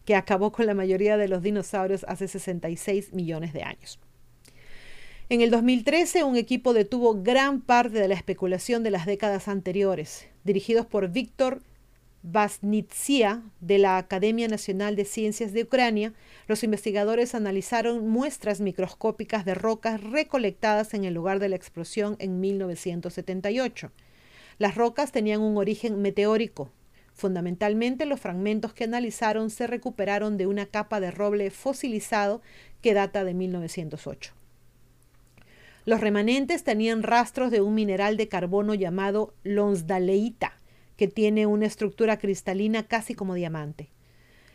que 0.05 0.15
acabó 0.15 0.51
con 0.51 0.65
la 0.65 0.73
mayoría 0.73 1.17
de 1.17 1.27
los 1.27 1.41
dinosaurios 1.41 2.05
hace 2.07 2.27
66 2.27 3.13
millones 3.13 3.53
de 3.53 3.63
años. 3.63 3.99
En 5.33 5.41
el 5.41 5.49
2013, 5.49 6.23
un 6.23 6.35
equipo 6.35 6.75
detuvo 6.75 7.23
gran 7.23 7.59
parte 7.59 7.97
de 7.97 8.07
la 8.07 8.13
especulación 8.13 8.83
de 8.83 8.91
las 8.91 9.07
décadas 9.07 9.47
anteriores, 9.47 10.27
dirigidos 10.43 10.85
por 10.85 11.09
Víctor 11.09 11.63
Vasnitsia 12.21 13.41
de 13.59 13.79
la 13.79 13.97
Academia 13.97 14.47
Nacional 14.47 14.95
de 14.95 15.05
Ciencias 15.05 15.51
de 15.51 15.63
Ucrania, 15.63 16.13
los 16.47 16.63
investigadores 16.63 17.33
analizaron 17.33 18.07
muestras 18.09 18.61
microscópicas 18.61 19.43
de 19.43 19.55
rocas 19.55 20.03
recolectadas 20.03 20.93
en 20.93 21.03
el 21.03 21.15
lugar 21.15 21.39
de 21.39 21.49
la 21.49 21.55
explosión 21.55 22.15
en 22.19 22.39
1978. 22.39 23.91
Las 24.59 24.75
rocas 24.75 25.11
tenían 25.11 25.41
un 25.41 25.57
origen 25.57 25.99
meteórico. 25.99 26.71
Fundamentalmente, 27.15 28.05
los 28.05 28.19
fragmentos 28.19 28.75
que 28.75 28.83
analizaron 28.83 29.49
se 29.49 29.65
recuperaron 29.65 30.37
de 30.37 30.45
una 30.45 30.67
capa 30.67 30.99
de 30.99 31.09
roble 31.09 31.49
fosilizado 31.49 32.43
que 32.83 32.93
data 32.93 33.23
de 33.23 33.33
1908. 33.33 34.42
Los 35.85 35.99
remanentes 35.99 36.63
tenían 36.63 37.03
rastros 37.03 37.51
de 37.51 37.61
un 37.61 37.75
mineral 37.75 38.15
de 38.15 38.29
carbono 38.29 38.73
llamado 38.73 39.33
lonsdaleita, 39.43 40.59
que 40.95 41.07
tiene 41.07 41.45
una 41.45 41.65
estructura 41.65 42.17
cristalina 42.17 42.87
casi 42.87 43.15
como 43.15 43.33
diamante. 43.33 43.89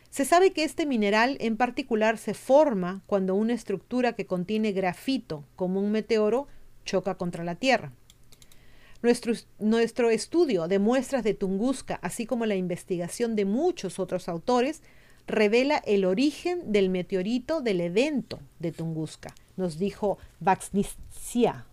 Se 0.09 0.25
sabe 0.25 0.53
que 0.53 0.63
este 0.63 0.87
mineral 0.87 1.37
en 1.39 1.55
particular 1.55 2.17
se 2.17 2.33
forma 2.33 3.03
cuando 3.05 3.35
una 3.35 3.53
estructura 3.53 4.13
que 4.13 4.25
contiene 4.25 4.71
grafito, 4.71 5.45
como 5.55 5.79
un 5.79 5.91
meteoro, 5.91 6.47
choca 6.83 7.15
contra 7.15 7.43
la 7.43 7.55
Tierra. 7.55 7.91
Nuestro, 9.03 9.33
nuestro, 9.59 10.09
estudio 10.09 10.67
de 10.67 10.79
muestras 10.79 11.23
de 11.23 11.35
Tunguska, 11.35 11.99
así 12.01 12.25
como 12.25 12.47
la 12.47 12.55
investigación 12.55 13.35
de 13.35 13.45
muchos 13.45 13.99
otros 13.99 14.27
autores, 14.27 14.81
revela 15.27 15.77
el 15.85 16.05
origen 16.05 16.71
del 16.71 16.89
meteorito 16.89 17.61
del 17.61 17.79
evento 17.81 18.39
de 18.57 18.71
Tunguska, 18.71 19.35
nos 19.59 19.77
dijo 19.77 20.17
Baxnitsia. 20.39 21.65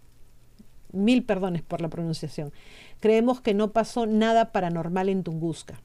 Mil 0.92 1.24
perdones 1.24 1.62
por 1.62 1.80
la 1.80 1.88
pronunciación. 1.88 2.52
Creemos 3.00 3.40
que 3.40 3.54
no 3.54 3.72
pasó 3.72 4.06
nada 4.06 4.52
paranormal 4.52 5.08
en 5.08 5.22
Tunguska. 5.22 5.80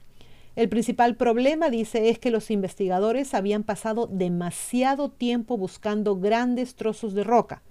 El 0.55 0.67
principal 0.67 1.15
problema, 1.15 1.69
dice, 1.69 2.09
es 2.09 2.19
que 2.19 2.29
los 2.29 2.51
investigadores 2.51 3.33
habían 3.33 3.63
pasado 3.63 4.07
demasiado 4.07 5.09
tiempo 5.09 5.57
buscando 5.57 6.17
grandes 6.17 6.75
trozos 6.75 7.13
de 7.13 7.23
roca. 7.23 7.61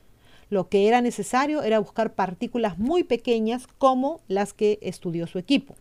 Lo 0.49 0.69
que 0.69 0.89
era 0.89 1.03
necesario 1.03 1.63
era 1.63 1.79
buscar 1.79 2.15
partículas 2.15 2.79
muy 2.79 3.05
pequeñas 3.05 3.67
como 3.79 4.21
las 4.29 4.55
que 4.55 4.79
estudió 4.81 5.27
su 5.27 5.39
equipo. 5.39 5.77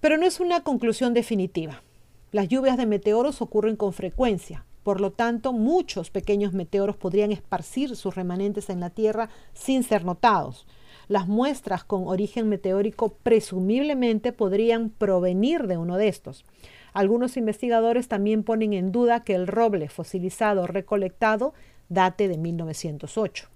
Pero 0.00 0.18
no 0.18 0.26
es 0.26 0.40
una 0.40 0.62
conclusión 0.62 1.14
definitiva. 1.14 1.82
Las 2.30 2.48
lluvias 2.48 2.76
de 2.76 2.86
meteoros 2.86 3.40
ocurren 3.40 3.76
con 3.76 3.92
frecuencia. 3.92 4.64
Por 4.88 5.02
lo 5.02 5.10
tanto, 5.10 5.52
muchos 5.52 6.10
pequeños 6.10 6.54
meteoros 6.54 6.96
podrían 6.96 7.30
esparcir 7.30 7.94
sus 7.94 8.14
remanentes 8.14 8.70
en 8.70 8.80
la 8.80 8.88
Tierra 8.88 9.28
sin 9.52 9.82
ser 9.82 10.06
notados. 10.06 10.66
Las 11.08 11.28
muestras 11.28 11.84
con 11.84 12.08
origen 12.08 12.48
meteórico 12.48 13.10
presumiblemente 13.22 14.32
podrían 14.32 14.88
provenir 14.88 15.66
de 15.66 15.76
uno 15.76 15.98
de 15.98 16.08
estos. 16.08 16.46
Algunos 16.94 17.36
investigadores 17.36 18.08
también 18.08 18.44
ponen 18.44 18.72
en 18.72 18.90
duda 18.90 19.24
que 19.24 19.34
el 19.34 19.46
roble 19.46 19.90
fosilizado 19.90 20.66
recolectado 20.66 21.52
date 21.90 22.26
de 22.26 22.38
1908. 22.38 23.46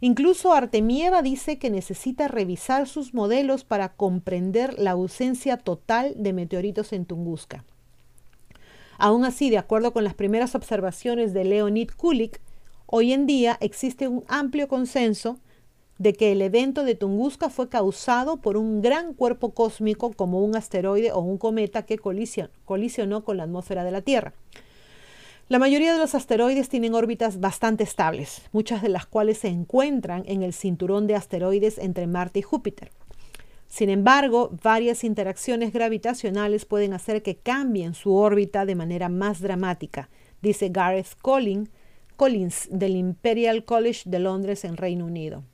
Incluso 0.00 0.54
Artemieva 0.54 1.20
dice 1.20 1.58
que 1.58 1.68
necesita 1.68 2.26
revisar 2.26 2.88
sus 2.88 3.12
modelos 3.12 3.64
para 3.64 3.90
comprender 3.90 4.78
la 4.78 4.92
ausencia 4.92 5.58
total 5.58 6.14
de 6.16 6.32
meteoritos 6.32 6.94
en 6.94 7.04
Tunguska. 7.04 7.66
Aún 9.00 9.24
así, 9.24 9.48
de 9.48 9.58
acuerdo 9.58 9.92
con 9.92 10.02
las 10.02 10.14
primeras 10.14 10.56
observaciones 10.56 11.32
de 11.32 11.44
Leonid 11.44 11.90
Kulik, 11.96 12.40
hoy 12.86 13.12
en 13.12 13.26
día 13.26 13.56
existe 13.60 14.08
un 14.08 14.24
amplio 14.26 14.66
consenso 14.66 15.38
de 15.98 16.14
que 16.14 16.32
el 16.32 16.42
evento 16.42 16.82
de 16.82 16.96
Tunguska 16.96 17.48
fue 17.48 17.68
causado 17.68 18.38
por 18.38 18.56
un 18.56 18.82
gran 18.82 19.14
cuerpo 19.14 19.54
cósmico 19.54 20.12
como 20.12 20.44
un 20.44 20.56
asteroide 20.56 21.12
o 21.12 21.20
un 21.20 21.38
cometa 21.38 21.86
que 21.86 21.96
colisionó 21.96 23.24
con 23.24 23.36
la 23.36 23.44
atmósfera 23.44 23.84
de 23.84 23.92
la 23.92 24.02
Tierra. 24.02 24.34
La 25.48 25.60
mayoría 25.60 25.92
de 25.92 25.98
los 26.00 26.16
asteroides 26.16 26.68
tienen 26.68 26.94
órbitas 26.94 27.38
bastante 27.38 27.84
estables, 27.84 28.42
muchas 28.52 28.82
de 28.82 28.88
las 28.88 29.06
cuales 29.06 29.38
se 29.38 29.48
encuentran 29.48 30.24
en 30.26 30.42
el 30.42 30.52
cinturón 30.52 31.06
de 31.06 31.14
asteroides 31.14 31.78
entre 31.78 32.08
Marte 32.08 32.40
y 32.40 32.42
Júpiter. 32.42 32.90
Sin 33.68 33.90
embargo, 33.90 34.50
varias 34.62 35.04
interacciones 35.04 35.72
gravitacionales 35.72 36.64
pueden 36.64 36.94
hacer 36.94 37.22
que 37.22 37.36
cambien 37.36 37.94
su 37.94 38.14
órbita 38.14 38.64
de 38.64 38.74
manera 38.74 39.08
más 39.10 39.40
dramática, 39.40 40.08
dice 40.40 40.70
Gareth 40.70 41.16
Collins 41.20 42.68
del 42.70 42.96
Imperial 42.96 43.64
College 43.64 44.08
de 44.08 44.18
Londres 44.18 44.64
en 44.64 44.76
Reino 44.78 45.04
Unido. 45.04 45.44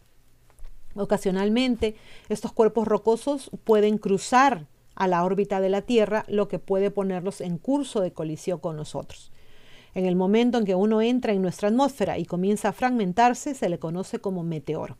Ocasionalmente, 0.94 1.96
estos 2.28 2.52
cuerpos 2.52 2.86
rocosos 2.86 3.50
pueden 3.64 3.98
cruzar 3.98 4.68
a 4.94 5.08
la 5.08 5.24
órbita 5.24 5.60
de 5.60 5.68
la 5.68 5.82
Tierra, 5.82 6.24
lo 6.28 6.46
que 6.46 6.60
puede 6.60 6.92
ponerlos 6.92 7.40
en 7.40 7.58
curso 7.58 8.00
de 8.00 8.12
colisión 8.12 8.60
con 8.60 8.76
nosotros. 8.76 9.32
En 9.94 10.06
el 10.06 10.14
momento 10.14 10.58
en 10.58 10.64
que 10.64 10.76
uno 10.76 11.02
entra 11.02 11.32
en 11.32 11.42
nuestra 11.42 11.68
atmósfera 11.68 12.16
y 12.18 12.24
comienza 12.24 12.68
a 12.68 12.72
fragmentarse, 12.72 13.54
se 13.54 13.68
le 13.68 13.80
conoce 13.80 14.20
como 14.20 14.44
meteoro. 14.44 14.96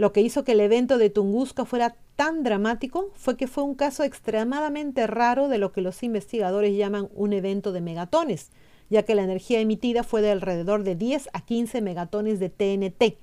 Lo 0.00 0.14
que 0.14 0.22
hizo 0.22 0.44
que 0.44 0.52
el 0.52 0.60
evento 0.60 0.96
de 0.96 1.10
Tunguska 1.10 1.66
fuera 1.66 1.94
tan 2.16 2.42
dramático 2.42 3.10
fue 3.16 3.36
que 3.36 3.46
fue 3.46 3.64
un 3.64 3.74
caso 3.74 4.02
extremadamente 4.02 5.06
raro 5.06 5.48
de 5.48 5.58
lo 5.58 5.72
que 5.72 5.82
los 5.82 6.02
investigadores 6.02 6.74
llaman 6.74 7.10
un 7.14 7.34
evento 7.34 7.70
de 7.70 7.82
megatones, 7.82 8.50
ya 8.88 9.02
que 9.02 9.14
la 9.14 9.24
energía 9.24 9.60
emitida 9.60 10.02
fue 10.02 10.22
de 10.22 10.30
alrededor 10.30 10.84
de 10.84 10.94
10 10.94 11.28
a 11.34 11.44
15 11.44 11.82
megatones 11.82 12.40
de 12.40 12.48
TNT, 12.48 13.18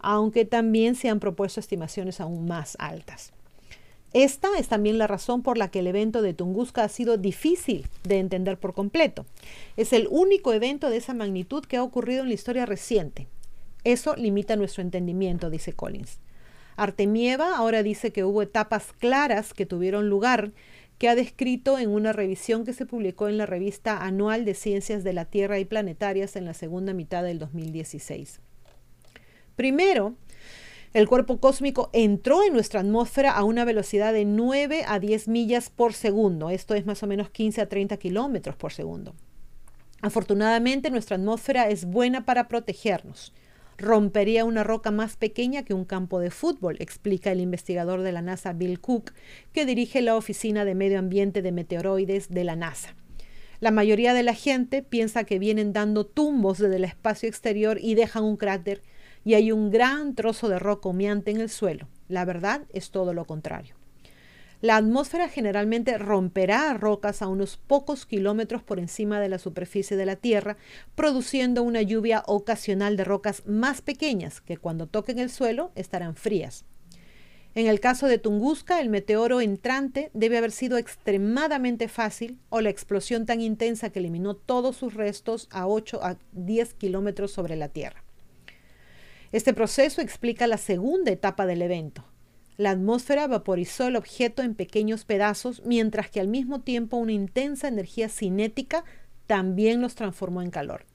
aunque 0.00 0.44
también 0.44 0.96
se 0.96 1.10
han 1.10 1.20
propuesto 1.20 1.60
estimaciones 1.60 2.20
aún 2.20 2.48
más 2.48 2.76
altas. 2.80 3.32
Esta 4.12 4.48
es 4.58 4.66
también 4.66 4.98
la 4.98 5.06
razón 5.06 5.44
por 5.44 5.56
la 5.56 5.70
que 5.70 5.78
el 5.78 5.86
evento 5.86 6.22
de 6.22 6.34
Tunguska 6.34 6.82
ha 6.82 6.88
sido 6.88 7.18
difícil 7.18 7.86
de 8.02 8.18
entender 8.18 8.58
por 8.58 8.74
completo. 8.74 9.26
Es 9.76 9.92
el 9.92 10.08
único 10.10 10.52
evento 10.52 10.90
de 10.90 10.96
esa 10.96 11.14
magnitud 11.14 11.64
que 11.64 11.76
ha 11.76 11.84
ocurrido 11.84 12.22
en 12.22 12.30
la 12.30 12.34
historia 12.34 12.66
reciente. 12.66 13.28
Eso 13.86 14.16
limita 14.16 14.56
nuestro 14.56 14.82
entendimiento, 14.82 15.48
dice 15.48 15.72
Collins. 15.72 16.18
Artemieva 16.74 17.56
ahora 17.56 17.84
dice 17.84 18.10
que 18.10 18.24
hubo 18.24 18.42
etapas 18.42 18.92
claras 18.98 19.54
que 19.54 19.64
tuvieron 19.64 20.08
lugar, 20.08 20.50
que 20.98 21.08
ha 21.08 21.14
descrito 21.14 21.78
en 21.78 21.90
una 21.90 22.12
revisión 22.12 22.64
que 22.64 22.72
se 22.72 22.84
publicó 22.84 23.28
en 23.28 23.38
la 23.38 23.46
revista 23.46 24.02
anual 24.02 24.44
de 24.44 24.54
Ciencias 24.54 25.04
de 25.04 25.12
la 25.12 25.24
Tierra 25.24 25.60
y 25.60 25.64
Planetarias 25.64 26.34
en 26.34 26.46
la 26.46 26.52
segunda 26.52 26.94
mitad 26.94 27.22
del 27.22 27.38
2016. 27.38 28.40
Primero, 29.54 30.16
el 30.92 31.06
cuerpo 31.06 31.38
cósmico 31.38 31.88
entró 31.92 32.42
en 32.42 32.54
nuestra 32.54 32.80
atmósfera 32.80 33.30
a 33.30 33.44
una 33.44 33.64
velocidad 33.64 34.12
de 34.12 34.24
9 34.24 34.82
a 34.88 34.98
10 34.98 35.28
millas 35.28 35.70
por 35.70 35.92
segundo. 35.92 36.50
Esto 36.50 36.74
es 36.74 36.86
más 36.86 37.04
o 37.04 37.06
menos 37.06 37.30
15 37.30 37.60
a 37.60 37.68
30 37.68 37.98
kilómetros 37.98 38.56
por 38.56 38.72
segundo. 38.72 39.14
Afortunadamente, 40.02 40.90
nuestra 40.90 41.14
atmósfera 41.14 41.68
es 41.68 41.84
buena 41.84 42.24
para 42.24 42.48
protegernos. 42.48 43.32
Rompería 43.78 44.46
una 44.46 44.64
roca 44.64 44.90
más 44.90 45.16
pequeña 45.16 45.62
que 45.62 45.74
un 45.74 45.84
campo 45.84 46.18
de 46.18 46.30
fútbol, 46.30 46.76
explica 46.78 47.30
el 47.30 47.40
investigador 47.40 48.02
de 48.02 48.12
la 48.12 48.22
NASA 48.22 48.54
Bill 48.54 48.80
Cook, 48.80 49.12
que 49.52 49.66
dirige 49.66 50.00
la 50.00 50.16
Oficina 50.16 50.64
de 50.64 50.74
Medio 50.74 50.98
Ambiente 50.98 51.42
de 51.42 51.52
Meteoroides 51.52 52.30
de 52.30 52.44
la 52.44 52.56
NASA. 52.56 52.94
La 53.60 53.70
mayoría 53.70 54.14
de 54.14 54.22
la 54.22 54.34
gente 54.34 54.82
piensa 54.82 55.24
que 55.24 55.38
vienen 55.38 55.72
dando 55.72 56.06
tumbos 56.06 56.58
desde 56.58 56.76
el 56.76 56.84
espacio 56.84 57.28
exterior 57.28 57.78
y 57.80 57.94
dejan 57.94 58.24
un 58.24 58.36
cráter 58.36 58.82
y 59.24 59.34
hay 59.34 59.52
un 59.52 59.70
gran 59.70 60.14
trozo 60.14 60.48
de 60.48 60.58
roca 60.58 60.88
humeante 60.88 61.30
en 61.30 61.40
el 61.40 61.50
suelo. 61.50 61.88
La 62.08 62.24
verdad 62.24 62.62
es 62.72 62.90
todo 62.90 63.12
lo 63.12 63.26
contrario. 63.26 63.75
La 64.62 64.76
atmósfera 64.76 65.28
generalmente 65.28 65.98
romperá 65.98 66.72
rocas 66.74 67.20
a 67.20 67.28
unos 67.28 67.58
pocos 67.58 68.06
kilómetros 68.06 68.62
por 68.62 68.78
encima 68.78 69.20
de 69.20 69.28
la 69.28 69.38
superficie 69.38 69.98
de 69.98 70.06
la 70.06 70.16
Tierra, 70.16 70.56
produciendo 70.94 71.62
una 71.62 71.82
lluvia 71.82 72.22
ocasional 72.26 72.96
de 72.96 73.04
rocas 73.04 73.42
más 73.46 73.82
pequeñas 73.82 74.40
que 74.40 74.56
cuando 74.56 74.86
toquen 74.86 75.18
el 75.18 75.30
suelo 75.30 75.72
estarán 75.74 76.16
frías. 76.16 76.64
En 77.54 77.66
el 77.66 77.80
caso 77.80 78.06
de 78.06 78.18
Tunguska, 78.18 78.80
el 78.80 78.88
meteoro 78.88 79.40
entrante 79.40 80.10
debe 80.14 80.38
haber 80.38 80.52
sido 80.52 80.78
extremadamente 80.78 81.88
fácil 81.88 82.38
o 82.48 82.60
la 82.60 82.70
explosión 82.70 83.24
tan 83.24 83.40
intensa 83.40 83.90
que 83.90 83.98
eliminó 83.98 84.36
todos 84.36 84.76
sus 84.76 84.94
restos 84.94 85.48
a 85.50 85.66
8 85.66 86.00
a 86.02 86.18
10 86.32 86.74
kilómetros 86.74 87.30
sobre 87.30 87.56
la 87.56 87.68
Tierra. 87.68 88.04
Este 89.32 89.52
proceso 89.52 90.00
explica 90.00 90.46
la 90.46 90.58
segunda 90.58 91.10
etapa 91.10 91.46
del 91.46 91.62
evento. 91.62 92.04
La 92.56 92.70
atmósfera 92.70 93.26
vaporizó 93.26 93.88
el 93.88 93.96
objeto 93.96 94.42
en 94.42 94.54
pequeños 94.54 95.04
pedazos, 95.04 95.62
mientras 95.64 96.10
que 96.10 96.20
al 96.20 96.28
mismo 96.28 96.60
tiempo 96.60 96.96
una 96.96 97.12
intensa 97.12 97.68
energía 97.68 98.08
cinética 98.08 98.84
también 99.26 99.82
los 99.82 99.94
transformó 99.94 100.40
en 100.40 100.50
calor. 100.50 100.86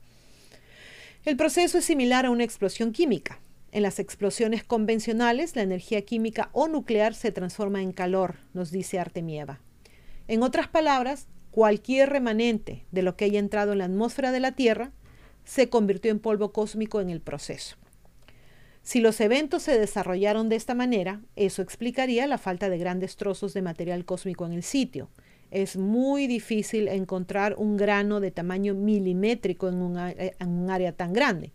El 1.24 1.38
proceso 1.38 1.78
es 1.78 1.86
similar 1.86 2.26
a 2.26 2.32
una 2.32 2.44
explosión 2.44 2.92
química. 2.92 3.40
En 3.72 3.84
las 3.84 4.00
explosiones 4.00 4.64
convencionales, 4.64 5.56
la 5.56 5.62
energía 5.62 6.02
química 6.02 6.50
o 6.52 6.68
nuclear 6.68 7.14
se 7.14 7.32
transforma 7.32 7.82
en 7.82 7.92
calor, 7.92 8.38
nos 8.54 8.72
dice 8.72 9.00
Artemieva. 9.00 9.60
En 10.28 10.42
otras 10.42 10.68
palabras, 10.68 11.28
cualquier 11.52 12.10
remanente 12.10 12.86
de 12.92 13.04
lo 13.04 13.16
que 13.16 13.26
haya 13.26 13.40
entrado 13.40 13.72
en 13.74 13.78
la 13.78 13.86
atmósfera 13.86 14.32
de 14.32 14.40
la 14.40 14.54
Tierra 14.54 14.92
se 15.46 15.70
convirtió 15.70 16.10
en 16.12 16.20
polvo 16.20 16.52
cósmico 16.52 17.02
en 17.02 17.10
el 17.10 17.22
proceso. 17.22 17.78
Si 18.84 19.00
los 19.00 19.22
eventos 19.22 19.64
se 19.64 19.78
desarrollaron 19.78 20.50
de 20.50 20.56
esta 20.56 20.74
manera, 20.74 21.22
eso 21.36 21.62
explicaría 21.62 22.26
la 22.28 22.38
falta 22.38 22.70
de 22.70 22.80
grandes 22.80 23.16
trozos 23.16 23.54
de 23.54 23.62
material 23.62 24.06
cósmico 24.06 24.46
en 24.46 24.54
el 24.54 24.64
sitio. 24.64 25.10
Es 25.52 25.78
muy 25.78 26.28
difícil 26.28 26.88
encontrar 26.88 27.56
un 27.58 27.78
grano 27.78 28.20
de 28.20 28.32
tamaño 28.32 28.74
milimétrico 28.74 29.68
en 29.68 29.76
un, 29.82 30.70
área 30.70 30.94
tan 30.94 31.14
grande. 31.14 31.52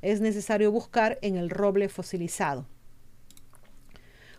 Es 0.00 0.20
necesario 0.20 0.70
buscar 0.70 1.18
en 1.22 1.36
el 1.36 1.50
roble 1.50 1.88
fosilizado. 1.88 2.66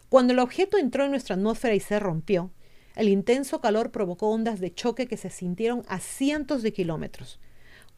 Cuando 0.07 0.33
el 0.33 0.39
objeto 0.39 0.77
entró 0.77 1.05
en 1.05 1.11
nuestra 1.11 1.35
atmósfera 1.35 1.73
y 1.73 1.79
se 1.79 1.99
rompió, 1.99 2.51
el 2.95 3.09
intenso 3.09 3.59
calor 3.59 3.91
provocó 3.91 4.29
ondas 4.29 4.59
de 4.59 4.73
choque 4.73 5.07
que 5.07 5.17
se 5.17 5.29
sintieron 5.29 5.83
a 5.87 5.99
cientos 5.99 6.61
de 6.61 6.73
kilómetros. 6.73 7.39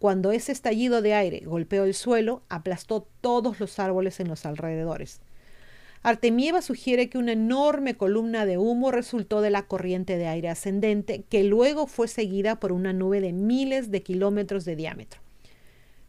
Cuando 0.03 0.33
ese 0.33 0.51
estallido 0.51 1.01
de 1.01 1.13
aire 1.13 1.43
golpeó 1.45 1.85
el 1.85 1.93
suelo, 1.93 2.43
aplastó 2.49 3.07
todos 3.21 3.61
los 3.61 3.79
árboles 3.79 4.19
en 4.19 4.27
los 4.27 4.45
alrededores. 4.45 5.21
Artemieva 6.01 6.61
sugiere 6.61 7.09
que 7.09 7.17
una 7.17 7.31
enorme 7.31 7.95
columna 7.95 8.45
de 8.45 8.57
humo 8.57 8.91
resultó 8.91 9.39
de 9.39 9.49
la 9.49 9.65
corriente 9.65 10.17
de 10.17 10.27
aire 10.27 10.49
ascendente, 10.49 11.23
que 11.29 11.45
luego 11.45 11.87
fue 11.87 12.09
seguida 12.09 12.59
por 12.59 12.73
una 12.73 12.91
nube 12.91 13.21
de 13.21 13.31
miles 13.31 13.91
de 13.91 14.03
kilómetros 14.03 14.65
de 14.65 14.75
diámetro. 14.75 15.21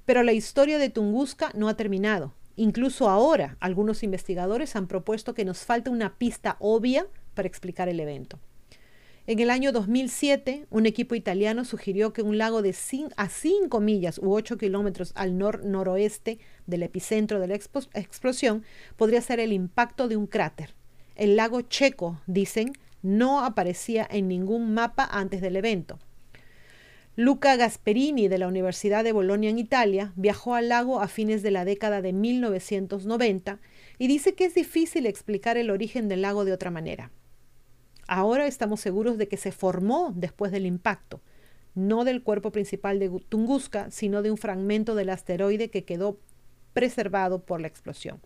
Pero 0.04 0.24
la 0.24 0.32
historia 0.32 0.78
de 0.78 0.90
Tunguska 0.90 1.52
no 1.54 1.68
ha 1.68 1.76
terminado. 1.76 2.34
Incluso 2.56 3.08
ahora, 3.08 3.56
algunos 3.60 4.02
investigadores 4.02 4.74
han 4.74 4.88
propuesto 4.88 5.34
que 5.34 5.44
nos 5.44 5.58
falta 5.58 5.92
una 5.92 6.18
pista 6.18 6.56
obvia 6.58 7.06
para 7.34 7.46
explicar 7.46 7.88
el 7.88 8.00
evento. 8.00 8.40
En 9.26 9.38
el 9.38 9.48
año 9.48 9.72
2007, 9.72 10.66
un 10.68 10.84
equipo 10.84 11.14
italiano 11.14 11.64
sugirió 11.64 12.12
que 12.12 12.20
un 12.20 12.36
lago 12.36 12.60
de 12.60 12.76
a 13.16 13.28
5 13.30 13.80
millas 13.80 14.18
u 14.18 14.34
8 14.34 14.58
kilómetros 14.58 15.12
al 15.14 15.38
nor-noroeste 15.38 16.38
del 16.66 16.82
epicentro 16.82 17.40
de 17.40 17.46
la 17.46 17.54
explosión 17.54 18.64
podría 18.98 19.22
ser 19.22 19.40
el 19.40 19.54
impacto 19.54 20.08
de 20.08 20.18
un 20.18 20.26
cráter. 20.26 20.74
El 21.16 21.36
lago 21.36 21.62
Checo, 21.62 22.20
dicen, 22.26 22.72
no 23.00 23.42
aparecía 23.42 24.06
en 24.10 24.28
ningún 24.28 24.74
mapa 24.74 25.08
antes 25.10 25.40
del 25.40 25.56
evento. 25.56 25.98
Luca 27.16 27.56
Gasperini 27.56 28.28
de 28.28 28.36
la 28.36 28.48
Universidad 28.48 29.04
de 29.04 29.12
Bolonia 29.12 29.48
en 29.48 29.58
Italia 29.58 30.12
viajó 30.16 30.54
al 30.54 30.68
lago 30.68 31.00
a 31.00 31.08
fines 31.08 31.42
de 31.42 31.50
la 31.50 31.64
década 31.64 32.02
de 32.02 32.12
1990 32.12 33.58
y 33.96 34.06
dice 34.06 34.34
que 34.34 34.44
es 34.44 34.54
difícil 34.54 35.06
explicar 35.06 35.56
el 35.56 35.70
origen 35.70 36.08
del 36.08 36.20
lago 36.20 36.44
de 36.44 36.52
otra 36.52 36.70
manera. 36.70 37.10
Ahora 38.06 38.46
estamos 38.46 38.80
seguros 38.80 39.18
de 39.18 39.28
que 39.28 39.36
se 39.36 39.52
formó 39.52 40.12
después 40.14 40.52
del 40.52 40.66
impacto, 40.66 41.20
no 41.74 42.04
del 42.04 42.22
cuerpo 42.22 42.52
principal 42.52 42.98
de 42.98 43.10
Tunguska, 43.28 43.90
sino 43.90 44.22
de 44.22 44.30
un 44.30 44.36
fragmento 44.36 44.94
del 44.94 45.10
asteroide 45.10 45.70
que 45.70 45.84
quedó 45.84 46.18
preservado 46.72 47.42
por 47.42 47.60
la 47.60 47.68
explosión. 47.68 48.20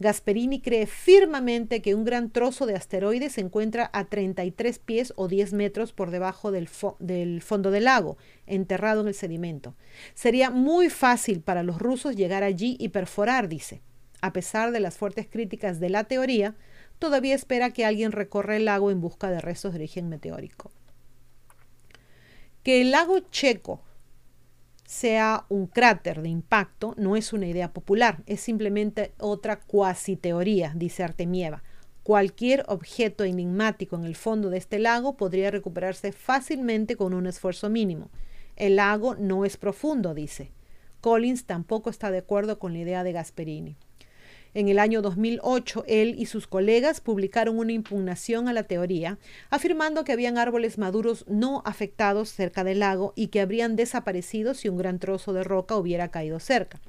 Gasperini 0.00 0.60
cree 0.60 0.86
firmemente 0.86 1.82
que 1.82 1.94
un 1.94 2.04
gran 2.04 2.30
trozo 2.30 2.66
de 2.66 2.76
asteroide 2.76 3.30
se 3.30 3.40
encuentra 3.40 3.90
a 3.92 4.04
33 4.04 4.78
pies 4.78 5.12
o 5.16 5.26
10 5.26 5.54
metros 5.54 5.92
por 5.92 6.12
debajo 6.12 6.52
del, 6.52 6.68
del, 7.00 7.42
fondo 7.42 7.72
del 7.72 7.84
lago, 7.84 8.16
enterrado 8.46 9.00
en 9.00 9.08
el 9.08 9.14
sedimento. 9.14 9.74
Sería 10.14 10.50
muy 10.50 10.88
fácil 10.88 11.40
para 11.40 11.64
los 11.64 11.80
rusos 11.80 12.14
llegar 12.14 12.44
allí 12.44 12.76
y 12.78 12.90
perforar, 12.90 13.48
dice. 13.48 13.82
A 14.20 14.32
pesar 14.32 14.70
de 14.70 14.80
las 14.80 14.96
fuertes 14.96 15.26
críticas 15.28 15.80
de 15.80 15.90
la 15.90 16.04
teoría, 16.04 16.54
todavía 16.98 17.34
espera 17.34 17.70
que 17.70 17.84
alguien 17.84 18.12
recorra 18.12 18.56
el 18.56 18.64
lago 18.64 18.90
en 18.90 19.00
busca 19.00 19.30
de 19.30 19.40
restos 19.40 19.72
de 19.72 19.78
origen 19.78 20.08
meteórico. 20.08 20.70
Que 22.62 22.80
el 22.80 22.90
lago 22.90 23.20
Checo 23.30 23.82
sea 24.88 25.44
un 25.50 25.66
cráter 25.66 26.22
de 26.22 26.30
impacto 26.30 26.94
no 26.96 27.14
es 27.14 27.34
una 27.34 27.46
idea 27.46 27.74
popular, 27.74 28.22
es 28.24 28.40
simplemente 28.40 29.12
otra 29.18 29.60
cuasi 29.60 30.16
teoría, 30.16 30.72
dice 30.74 31.04
Artemieva. 31.04 31.62
Cualquier 32.02 32.64
objeto 32.68 33.24
enigmático 33.24 33.96
en 33.96 34.04
el 34.04 34.16
fondo 34.16 34.48
de 34.48 34.56
este 34.56 34.78
lago 34.78 35.14
podría 35.14 35.50
recuperarse 35.50 36.10
fácilmente 36.12 36.96
con 36.96 37.12
un 37.12 37.26
esfuerzo 37.26 37.68
mínimo. 37.68 38.08
El 38.56 38.76
lago 38.76 39.14
no 39.14 39.44
es 39.44 39.58
profundo, 39.58 40.14
dice. 40.14 40.52
Collins 41.02 41.44
tampoco 41.44 41.90
está 41.90 42.10
de 42.10 42.18
acuerdo 42.18 42.58
con 42.58 42.72
la 42.72 42.78
idea 42.78 43.04
de 43.04 43.12
Gasperini. 43.12 43.76
En 44.54 44.68
el 44.68 44.78
año 44.78 45.02
2008, 45.02 45.84
él 45.86 46.14
y 46.18 46.26
sus 46.26 46.46
colegas 46.46 47.00
publicaron 47.00 47.58
una 47.58 47.72
impugnación 47.72 48.48
a 48.48 48.52
la 48.52 48.64
teoría, 48.64 49.18
afirmando 49.50 50.04
que 50.04 50.12
habían 50.12 50.38
árboles 50.38 50.78
maduros 50.78 51.24
no 51.28 51.62
afectados 51.66 52.30
cerca 52.30 52.64
del 52.64 52.80
lago 52.80 53.12
y 53.14 53.28
que 53.28 53.40
habrían 53.40 53.76
desaparecido 53.76 54.54
si 54.54 54.68
un 54.68 54.78
gran 54.78 54.98
trozo 54.98 55.32
de 55.32 55.44
roca 55.44 55.76
hubiera 55.76 56.10
caído 56.10 56.40
cerca. 56.40 56.80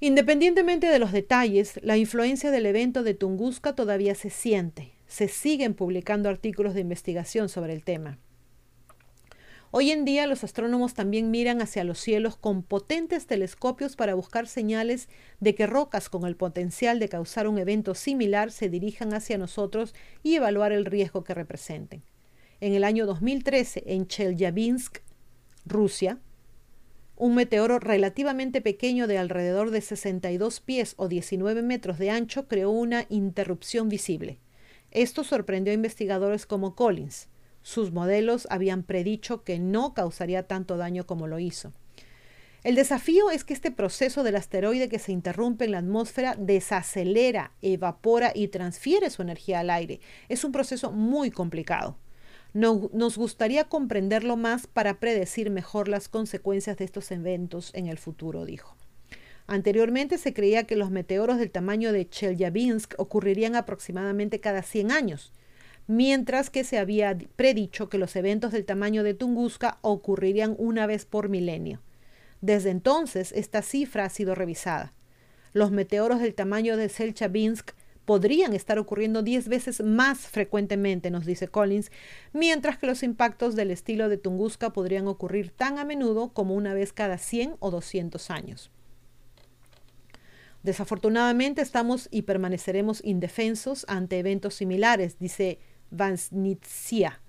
Independientemente 0.00 0.86
de 0.86 0.98
los 0.98 1.12
detalles, 1.12 1.78
la 1.82 1.98
influencia 1.98 2.50
del 2.50 2.64
evento 2.64 3.02
de 3.02 3.12
Tunguska 3.12 3.74
todavía 3.74 4.14
se 4.14 4.30
siente. 4.30 4.92
Se 5.06 5.28
siguen 5.28 5.74
publicando 5.74 6.30
artículos 6.30 6.72
de 6.72 6.80
investigación 6.80 7.50
sobre 7.50 7.74
el 7.74 7.84
tema. 7.84 8.18
Hoy 9.72 9.92
en 9.92 10.04
día 10.04 10.26
los 10.26 10.42
astrónomos 10.42 10.94
también 10.94 11.30
miran 11.30 11.62
hacia 11.62 11.84
los 11.84 12.00
cielos 12.00 12.36
con 12.36 12.64
potentes 12.64 13.28
telescopios 13.28 13.94
para 13.94 14.14
buscar 14.14 14.48
señales 14.48 15.08
de 15.38 15.54
que 15.54 15.68
rocas 15.68 16.08
con 16.08 16.26
el 16.26 16.34
potencial 16.34 16.98
de 16.98 17.08
causar 17.08 17.46
un 17.46 17.56
evento 17.56 17.94
similar 17.94 18.50
se 18.50 18.68
dirijan 18.68 19.14
hacia 19.14 19.38
nosotros 19.38 19.94
y 20.24 20.34
evaluar 20.34 20.72
el 20.72 20.86
riesgo 20.86 21.22
que 21.22 21.34
representen. 21.34 22.02
En 22.60 22.74
el 22.74 22.82
año 22.82 23.06
2013, 23.06 23.84
en 23.86 24.08
Chelyabinsk, 24.08 24.98
Rusia, 25.64 26.18
un 27.14 27.36
meteoro 27.36 27.78
relativamente 27.78 28.60
pequeño 28.60 29.06
de 29.06 29.18
alrededor 29.18 29.70
de 29.70 29.82
62 29.82 30.58
pies 30.58 30.94
o 30.96 31.06
19 31.06 31.62
metros 31.62 31.98
de 31.98 32.10
ancho 32.10 32.48
creó 32.48 32.70
una 32.70 33.06
interrupción 33.08 33.88
visible. 33.88 34.40
Esto 34.90 35.22
sorprendió 35.22 35.70
a 35.70 35.74
investigadores 35.74 36.44
como 36.44 36.74
Collins. 36.74 37.28
Sus 37.62 37.92
modelos 37.92 38.46
habían 38.50 38.82
predicho 38.82 39.44
que 39.44 39.58
no 39.58 39.94
causaría 39.94 40.46
tanto 40.46 40.76
daño 40.76 41.06
como 41.06 41.26
lo 41.26 41.38
hizo. 41.38 41.72
El 42.62 42.74
desafío 42.74 43.30
es 43.30 43.42
que 43.42 43.54
este 43.54 43.70
proceso 43.70 44.22
del 44.22 44.36
asteroide 44.36 44.90
que 44.90 44.98
se 44.98 45.12
interrumpe 45.12 45.64
en 45.64 45.72
la 45.72 45.78
atmósfera 45.78 46.36
desacelera, 46.38 47.52
evapora 47.62 48.32
y 48.34 48.48
transfiere 48.48 49.08
su 49.08 49.22
energía 49.22 49.60
al 49.60 49.70
aire. 49.70 50.00
Es 50.28 50.44
un 50.44 50.52
proceso 50.52 50.92
muy 50.92 51.30
complicado. 51.30 51.96
nos 52.52 53.16
gustaría 53.16 53.64
comprenderlo 53.64 54.36
más 54.36 54.66
para 54.66 55.00
predecir 55.00 55.50
mejor 55.50 55.88
las 55.88 56.08
consecuencias 56.08 56.76
de 56.76 56.84
estos 56.84 57.10
eventos 57.12 57.70
en 57.74 57.86
el 57.86 57.96
futuro, 57.96 58.44
dijo. 58.44 58.76
Anteriormente 59.46 60.18
se 60.18 60.34
creía 60.34 60.64
que 60.64 60.76
los 60.76 60.90
meteoros 60.90 61.38
del 61.38 61.50
tamaño 61.50 61.92
de 61.92 62.08
Chelyabinsk 62.08 62.94
ocurrirían 62.98 63.56
aproximadamente 63.56 64.40
cada 64.40 64.62
100 64.62 64.92
años 64.92 65.32
mientras 65.90 66.50
que 66.50 66.62
se 66.62 66.78
había 66.78 67.18
predicho 67.34 67.88
que 67.88 67.98
los 67.98 68.14
eventos 68.14 68.52
del 68.52 68.64
tamaño 68.64 69.02
de 69.02 69.12
Tunguska 69.12 69.78
ocurrirían 69.80 70.54
una 70.56 70.86
vez 70.86 71.04
por 71.04 71.28
milenio. 71.28 71.80
Desde 72.40 72.70
entonces, 72.70 73.32
esta 73.32 73.60
cifra 73.60 74.04
ha 74.04 74.08
sido 74.08 74.36
revisada. 74.36 74.92
Los 75.52 75.72
meteoros 75.72 76.20
del 76.20 76.32
tamaño 76.32 76.76
de 76.76 76.88
Selchabinsk 76.88 77.72
podrían 78.04 78.52
estar 78.52 78.78
ocurriendo 78.78 79.22
10 79.22 79.48
veces 79.48 79.82
más 79.82 80.28
frecuentemente, 80.28 81.10
nos 81.10 81.26
dice 81.26 81.48
Collins, 81.48 81.90
mientras 82.32 82.78
que 82.78 82.86
los 82.86 83.02
impactos 83.02 83.56
del 83.56 83.72
estilo 83.72 84.08
de 84.08 84.16
Tunguska 84.16 84.70
podrían 84.72 85.08
ocurrir 85.08 85.50
tan 85.50 85.76
a 85.80 85.84
menudo 85.84 86.32
como 86.32 86.54
una 86.54 86.72
vez 86.72 86.92
cada 86.92 87.18
100 87.18 87.56
o 87.58 87.72
200 87.72 88.30
años. 88.30 88.70
Desafortunadamente 90.62 91.62
estamos 91.62 92.06
y 92.12 92.22
permaneceremos 92.22 93.02
indefensos 93.02 93.86
ante 93.88 94.20
eventos 94.20 94.54
similares, 94.54 95.18
dice 95.18 95.58
Vansnitsia. 95.90 97.20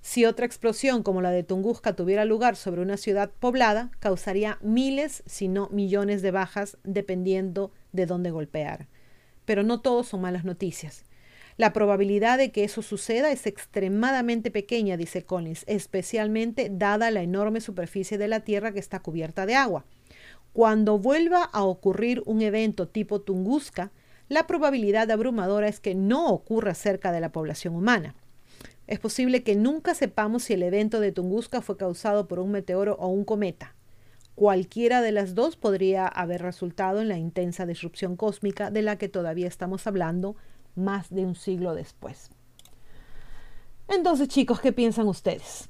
Si 0.00 0.24
otra 0.24 0.46
explosión 0.46 1.02
como 1.02 1.20
la 1.20 1.30
de 1.30 1.42
Tunguska 1.42 1.94
tuviera 1.94 2.24
lugar 2.24 2.56
sobre 2.56 2.80
una 2.80 2.96
ciudad 2.96 3.30
poblada, 3.38 3.90
causaría 3.98 4.58
miles, 4.62 5.22
si 5.26 5.48
no 5.48 5.68
millones 5.68 6.22
de 6.22 6.30
bajas, 6.30 6.78
dependiendo 6.84 7.72
de 7.92 8.06
dónde 8.06 8.30
golpear. 8.30 8.88
Pero 9.44 9.62
no 9.62 9.80
todo 9.80 10.02
son 10.02 10.22
malas 10.22 10.44
noticias. 10.44 11.04
La 11.58 11.74
probabilidad 11.74 12.38
de 12.38 12.52
que 12.52 12.64
eso 12.64 12.80
suceda 12.80 13.30
es 13.30 13.46
extremadamente 13.46 14.50
pequeña, 14.50 14.96
dice 14.96 15.24
Collins, 15.24 15.64
especialmente 15.66 16.70
dada 16.72 17.10
la 17.10 17.20
enorme 17.20 17.60
superficie 17.60 18.16
de 18.16 18.28
la 18.28 18.40
Tierra 18.40 18.72
que 18.72 18.78
está 18.78 19.00
cubierta 19.00 19.44
de 19.44 19.56
agua. 19.56 19.84
Cuando 20.54 20.98
vuelva 20.98 21.44
a 21.44 21.64
ocurrir 21.64 22.22
un 22.24 22.40
evento 22.40 22.88
tipo 22.88 23.20
Tunguska, 23.20 23.92
la 24.30 24.46
probabilidad 24.46 25.10
abrumadora 25.10 25.66
es 25.66 25.80
que 25.80 25.96
no 25.96 26.28
ocurra 26.28 26.74
cerca 26.74 27.10
de 27.10 27.20
la 27.20 27.32
población 27.32 27.74
humana. 27.74 28.14
Es 28.86 29.00
posible 29.00 29.42
que 29.42 29.56
nunca 29.56 29.92
sepamos 29.92 30.44
si 30.44 30.52
el 30.52 30.62
evento 30.62 31.00
de 31.00 31.10
Tunguska 31.10 31.62
fue 31.62 31.76
causado 31.76 32.28
por 32.28 32.38
un 32.38 32.52
meteoro 32.52 32.96
o 33.00 33.08
un 33.08 33.24
cometa. 33.24 33.74
Cualquiera 34.36 35.02
de 35.02 35.10
las 35.10 35.34
dos 35.34 35.56
podría 35.56 36.06
haber 36.06 36.42
resultado 36.42 37.00
en 37.00 37.08
la 37.08 37.18
intensa 37.18 37.66
disrupción 37.66 38.14
cósmica 38.14 38.70
de 38.70 38.82
la 38.82 38.98
que 38.98 39.08
todavía 39.08 39.48
estamos 39.48 39.88
hablando 39.88 40.36
más 40.76 41.10
de 41.10 41.26
un 41.26 41.34
siglo 41.34 41.74
después. 41.74 42.30
Entonces, 43.88 44.28
chicos, 44.28 44.60
¿qué 44.60 44.72
piensan 44.72 45.08
ustedes? 45.08 45.68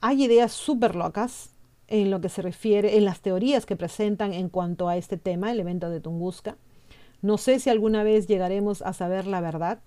Hay 0.00 0.24
ideas 0.24 0.50
súper 0.50 0.96
locas 0.96 1.50
en 1.86 2.10
lo 2.10 2.20
que 2.20 2.30
se 2.30 2.42
refiere, 2.42 2.96
en 2.96 3.04
las 3.04 3.20
teorías 3.20 3.64
que 3.64 3.76
presentan 3.76 4.32
en 4.32 4.48
cuanto 4.48 4.88
a 4.88 4.96
este 4.96 5.16
tema, 5.16 5.52
el 5.52 5.60
evento 5.60 5.88
de 5.88 6.00
Tunguska. 6.00 6.56
No 7.22 7.38
sé 7.38 7.58
si 7.58 7.70
alguna 7.70 8.02
vez 8.02 8.26
llegaremos 8.26 8.82
a 8.82 8.92
saber 8.92 9.26
la 9.26 9.40
verdad. 9.40 9.80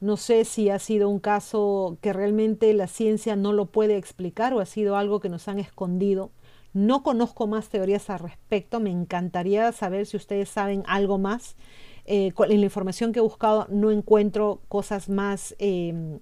No 0.00 0.16
sé 0.16 0.44
si 0.44 0.70
ha 0.70 0.78
sido 0.78 1.08
un 1.08 1.18
caso 1.18 1.98
que 2.00 2.12
realmente 2.12 2.72
la 2.74 2.88
ciencia 2.88 3.36
no 3.36 3.52
lo 3.52 3.66
puede 3.66 3.96
explicar 3.96 4.52
o 4.52 4.60
ha 4.60 4.66
sido 4.66 4.96
algo 4.96 5.20
que 5.20 5.28
nos 5.28 5.48
han 5.48 5.58
escondido. 5.58 6.30
No 6.72 7.02
conozco 7.02 7.46
más 7.46 7.68
teorías 7.68 8.10
al 8.10 8.18
respecto. 8.18 8.80
Me 8.80 8.90
encantaría 8.90 9.70
saber 9.72 10.06
si 10.06 10.16
ustedes 10.16 10.48
saben 10.48 10.82
algo 10.86 11.18
más. 11.18 11.56
Eh, 12.04 12.32
en 12.36 12.60
la 12.60 12.66
información 12.66 13.12
que 13.12 13.20
he 13.20 13.22
buscado 13.22 13.66
no 13.70 13.90
encuentro 13.90 14.60
cosas 14.68 15.08
más 15.08 15.54
em, 15.58 16.18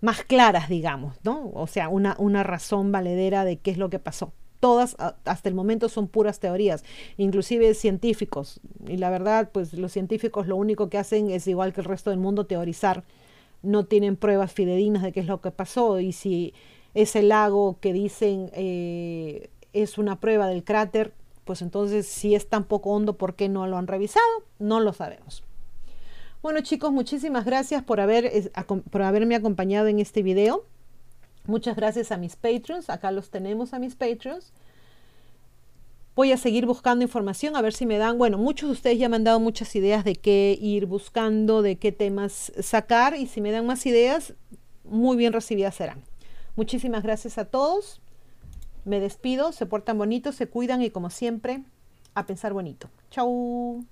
más 0.00 0.22
claras, 0.24 0.68
digamos, 0.68 1.16
¿no? 1.22 1.50
O 1.54 1.66
sea, 1.66 1.88
una, 1.88 2.16
una 2.18 2.42
razón 2.42 2.90
valedera 2.92 3.44
de 3.44 3.58
qué 3.58 3.70
es 3.70 3.78
lo 3.78 3.90
que 3.90 3.98
pasó. 3.98 4.32
Todas 4.60 4.96
hasta 5.24 5.48
el 5.48 5.54
momento 5.54 5.88
son 5.88 6.06
puras 6.06 6.38
teorías, 6.38 6.84
inclusive 7.16 7.74
científicos. 7.74 8.60
Y 8.86 8.98
la 8.98 9.10
verdad, 9.10 9.50
pues 9.52 9.72
los 9.72 9.90
científicos 9.90 10.46
lo 10.46 10.56
único 10.56 10.90
que 10.90 10.98
hacen 10.98 11.30
es 11.30 11.46
igual 11.48 11.72
que 11.72 11.80
el 11.80 11.86
resto 11.86 12.10
del 12.10 12.18
mundo 12.18 12.44
teorizar. 12.44 13.04
No 13.62 13.86
tienen 13.86 14.16
pruebas 14.16 14.52
fidedignas 14.52 15.02
de 15.02 15.12
qué 15.12 15.20
es 15.20 15.26
lo 15.26 15.40
que 15.40 15.50
pasó. 15.50 15.98
Y 15.98 16.12
si 16.12 16.52
ese 16.94 17.22
lago 17.22 17.78
que 17.80 17.92
dicen 17.92 18.50
eh, 18.52 19.48
es 19.72 19.98
una 19.98 20.20
prueba 20.20 20.46
del 20.46 20.62
cráter, 20.62 21.14
pues 21.44 21.62
entonces 21.62 22.06
si 22.06 22.34
es 22.34 22.48
tan 22.48 22.64
poco 22.64 22.90
hondo, 22.90 23.16
¿por 23.16 23.34
qué 23.34 23.48
no 23.48 23.66
lo 23.66 23.76
han 23.78 23.86
revisado? 23.86 24.26
No 24.58 24.80
lo 24.80 24.92
sabemos. 24.92 25.42
Bueno 26.42 26.60
chicos, 26.60 26.92
muchísimas 26.92 27.44
gracias 27.44 27.82
por, 27.82 28.00
haber, 28.00 28.52
por 28.90 29.02
haberme 29.02 29.34
acompañado 29.34 29.88
en 29.88 30.00
este 30.00 30.22
video. 30.22 30.64
Muchas 31.46 31.76
gracias 31.76 32.12
a 32.12 32.16
mis 32.16 32.36
patrons. 32.36 32.90
Acá 32.90 33.10
los 33.10 33.30
tenemos 33.30 33.72
a 33.72 33.78
mis 33.78 33.94
patrons. 33.94 34.52
Voy 36.16 36.32
a 36.32 36.36
seguir 36.36 36.66
buscando 36.66 37.04
información 37.04 37.56
a 37.56 37.62
ver 37.62 37.72
si 37.72 37.86
me 37.86 37.96
dan, 37.96 38.18
bueno, 38.18 38.36
muchos 38.36 38.68
de 38.68 38.72
ustedes 38.72 38.98
ya 38.98 39.08
me 39.08 39.16
han 39.16 39.24
dado 39.24 39.40
muchas 39.40 39.74
ideas 39.74 40.04
de 40.04 40.16
qué 40.16 40.58
ir 40.60 40.86
buscando, 40.86 41.62
de 41.62 41.76
qué 41.76 41.92
temas 41.92 42.52
sacar 42.60 43.16
y 43.16 43.26
si 43.26 43.40
me 43.40 43.52
dan 43.52 43.64
más 43.64 43.86
ideas, 43.86 44.34
muy 44.84 45.16
bien 45.16 45.32
recibidas 45.32 45.76
serán. 45.76 46.02
Muchísimas 46.56 47.02
gracias 47.02 47.38
a 47.38 47.46
todos. 47.46 48.00
Me 48.84 49.00
despido, 49.00 49.52
se 49.52 49.66
portan 49.66 49.98
bonitos, 49.98 50.34
se 50.34 50.46
cuidan 50.46 50.82
y 50.82 50.90
como 50.90 51.10
siempre, 51.10 51.62
a 52.14 52.26
pensar 52.26 52.52
bonito. 52.52 52.90
Chau. 53.10 53.84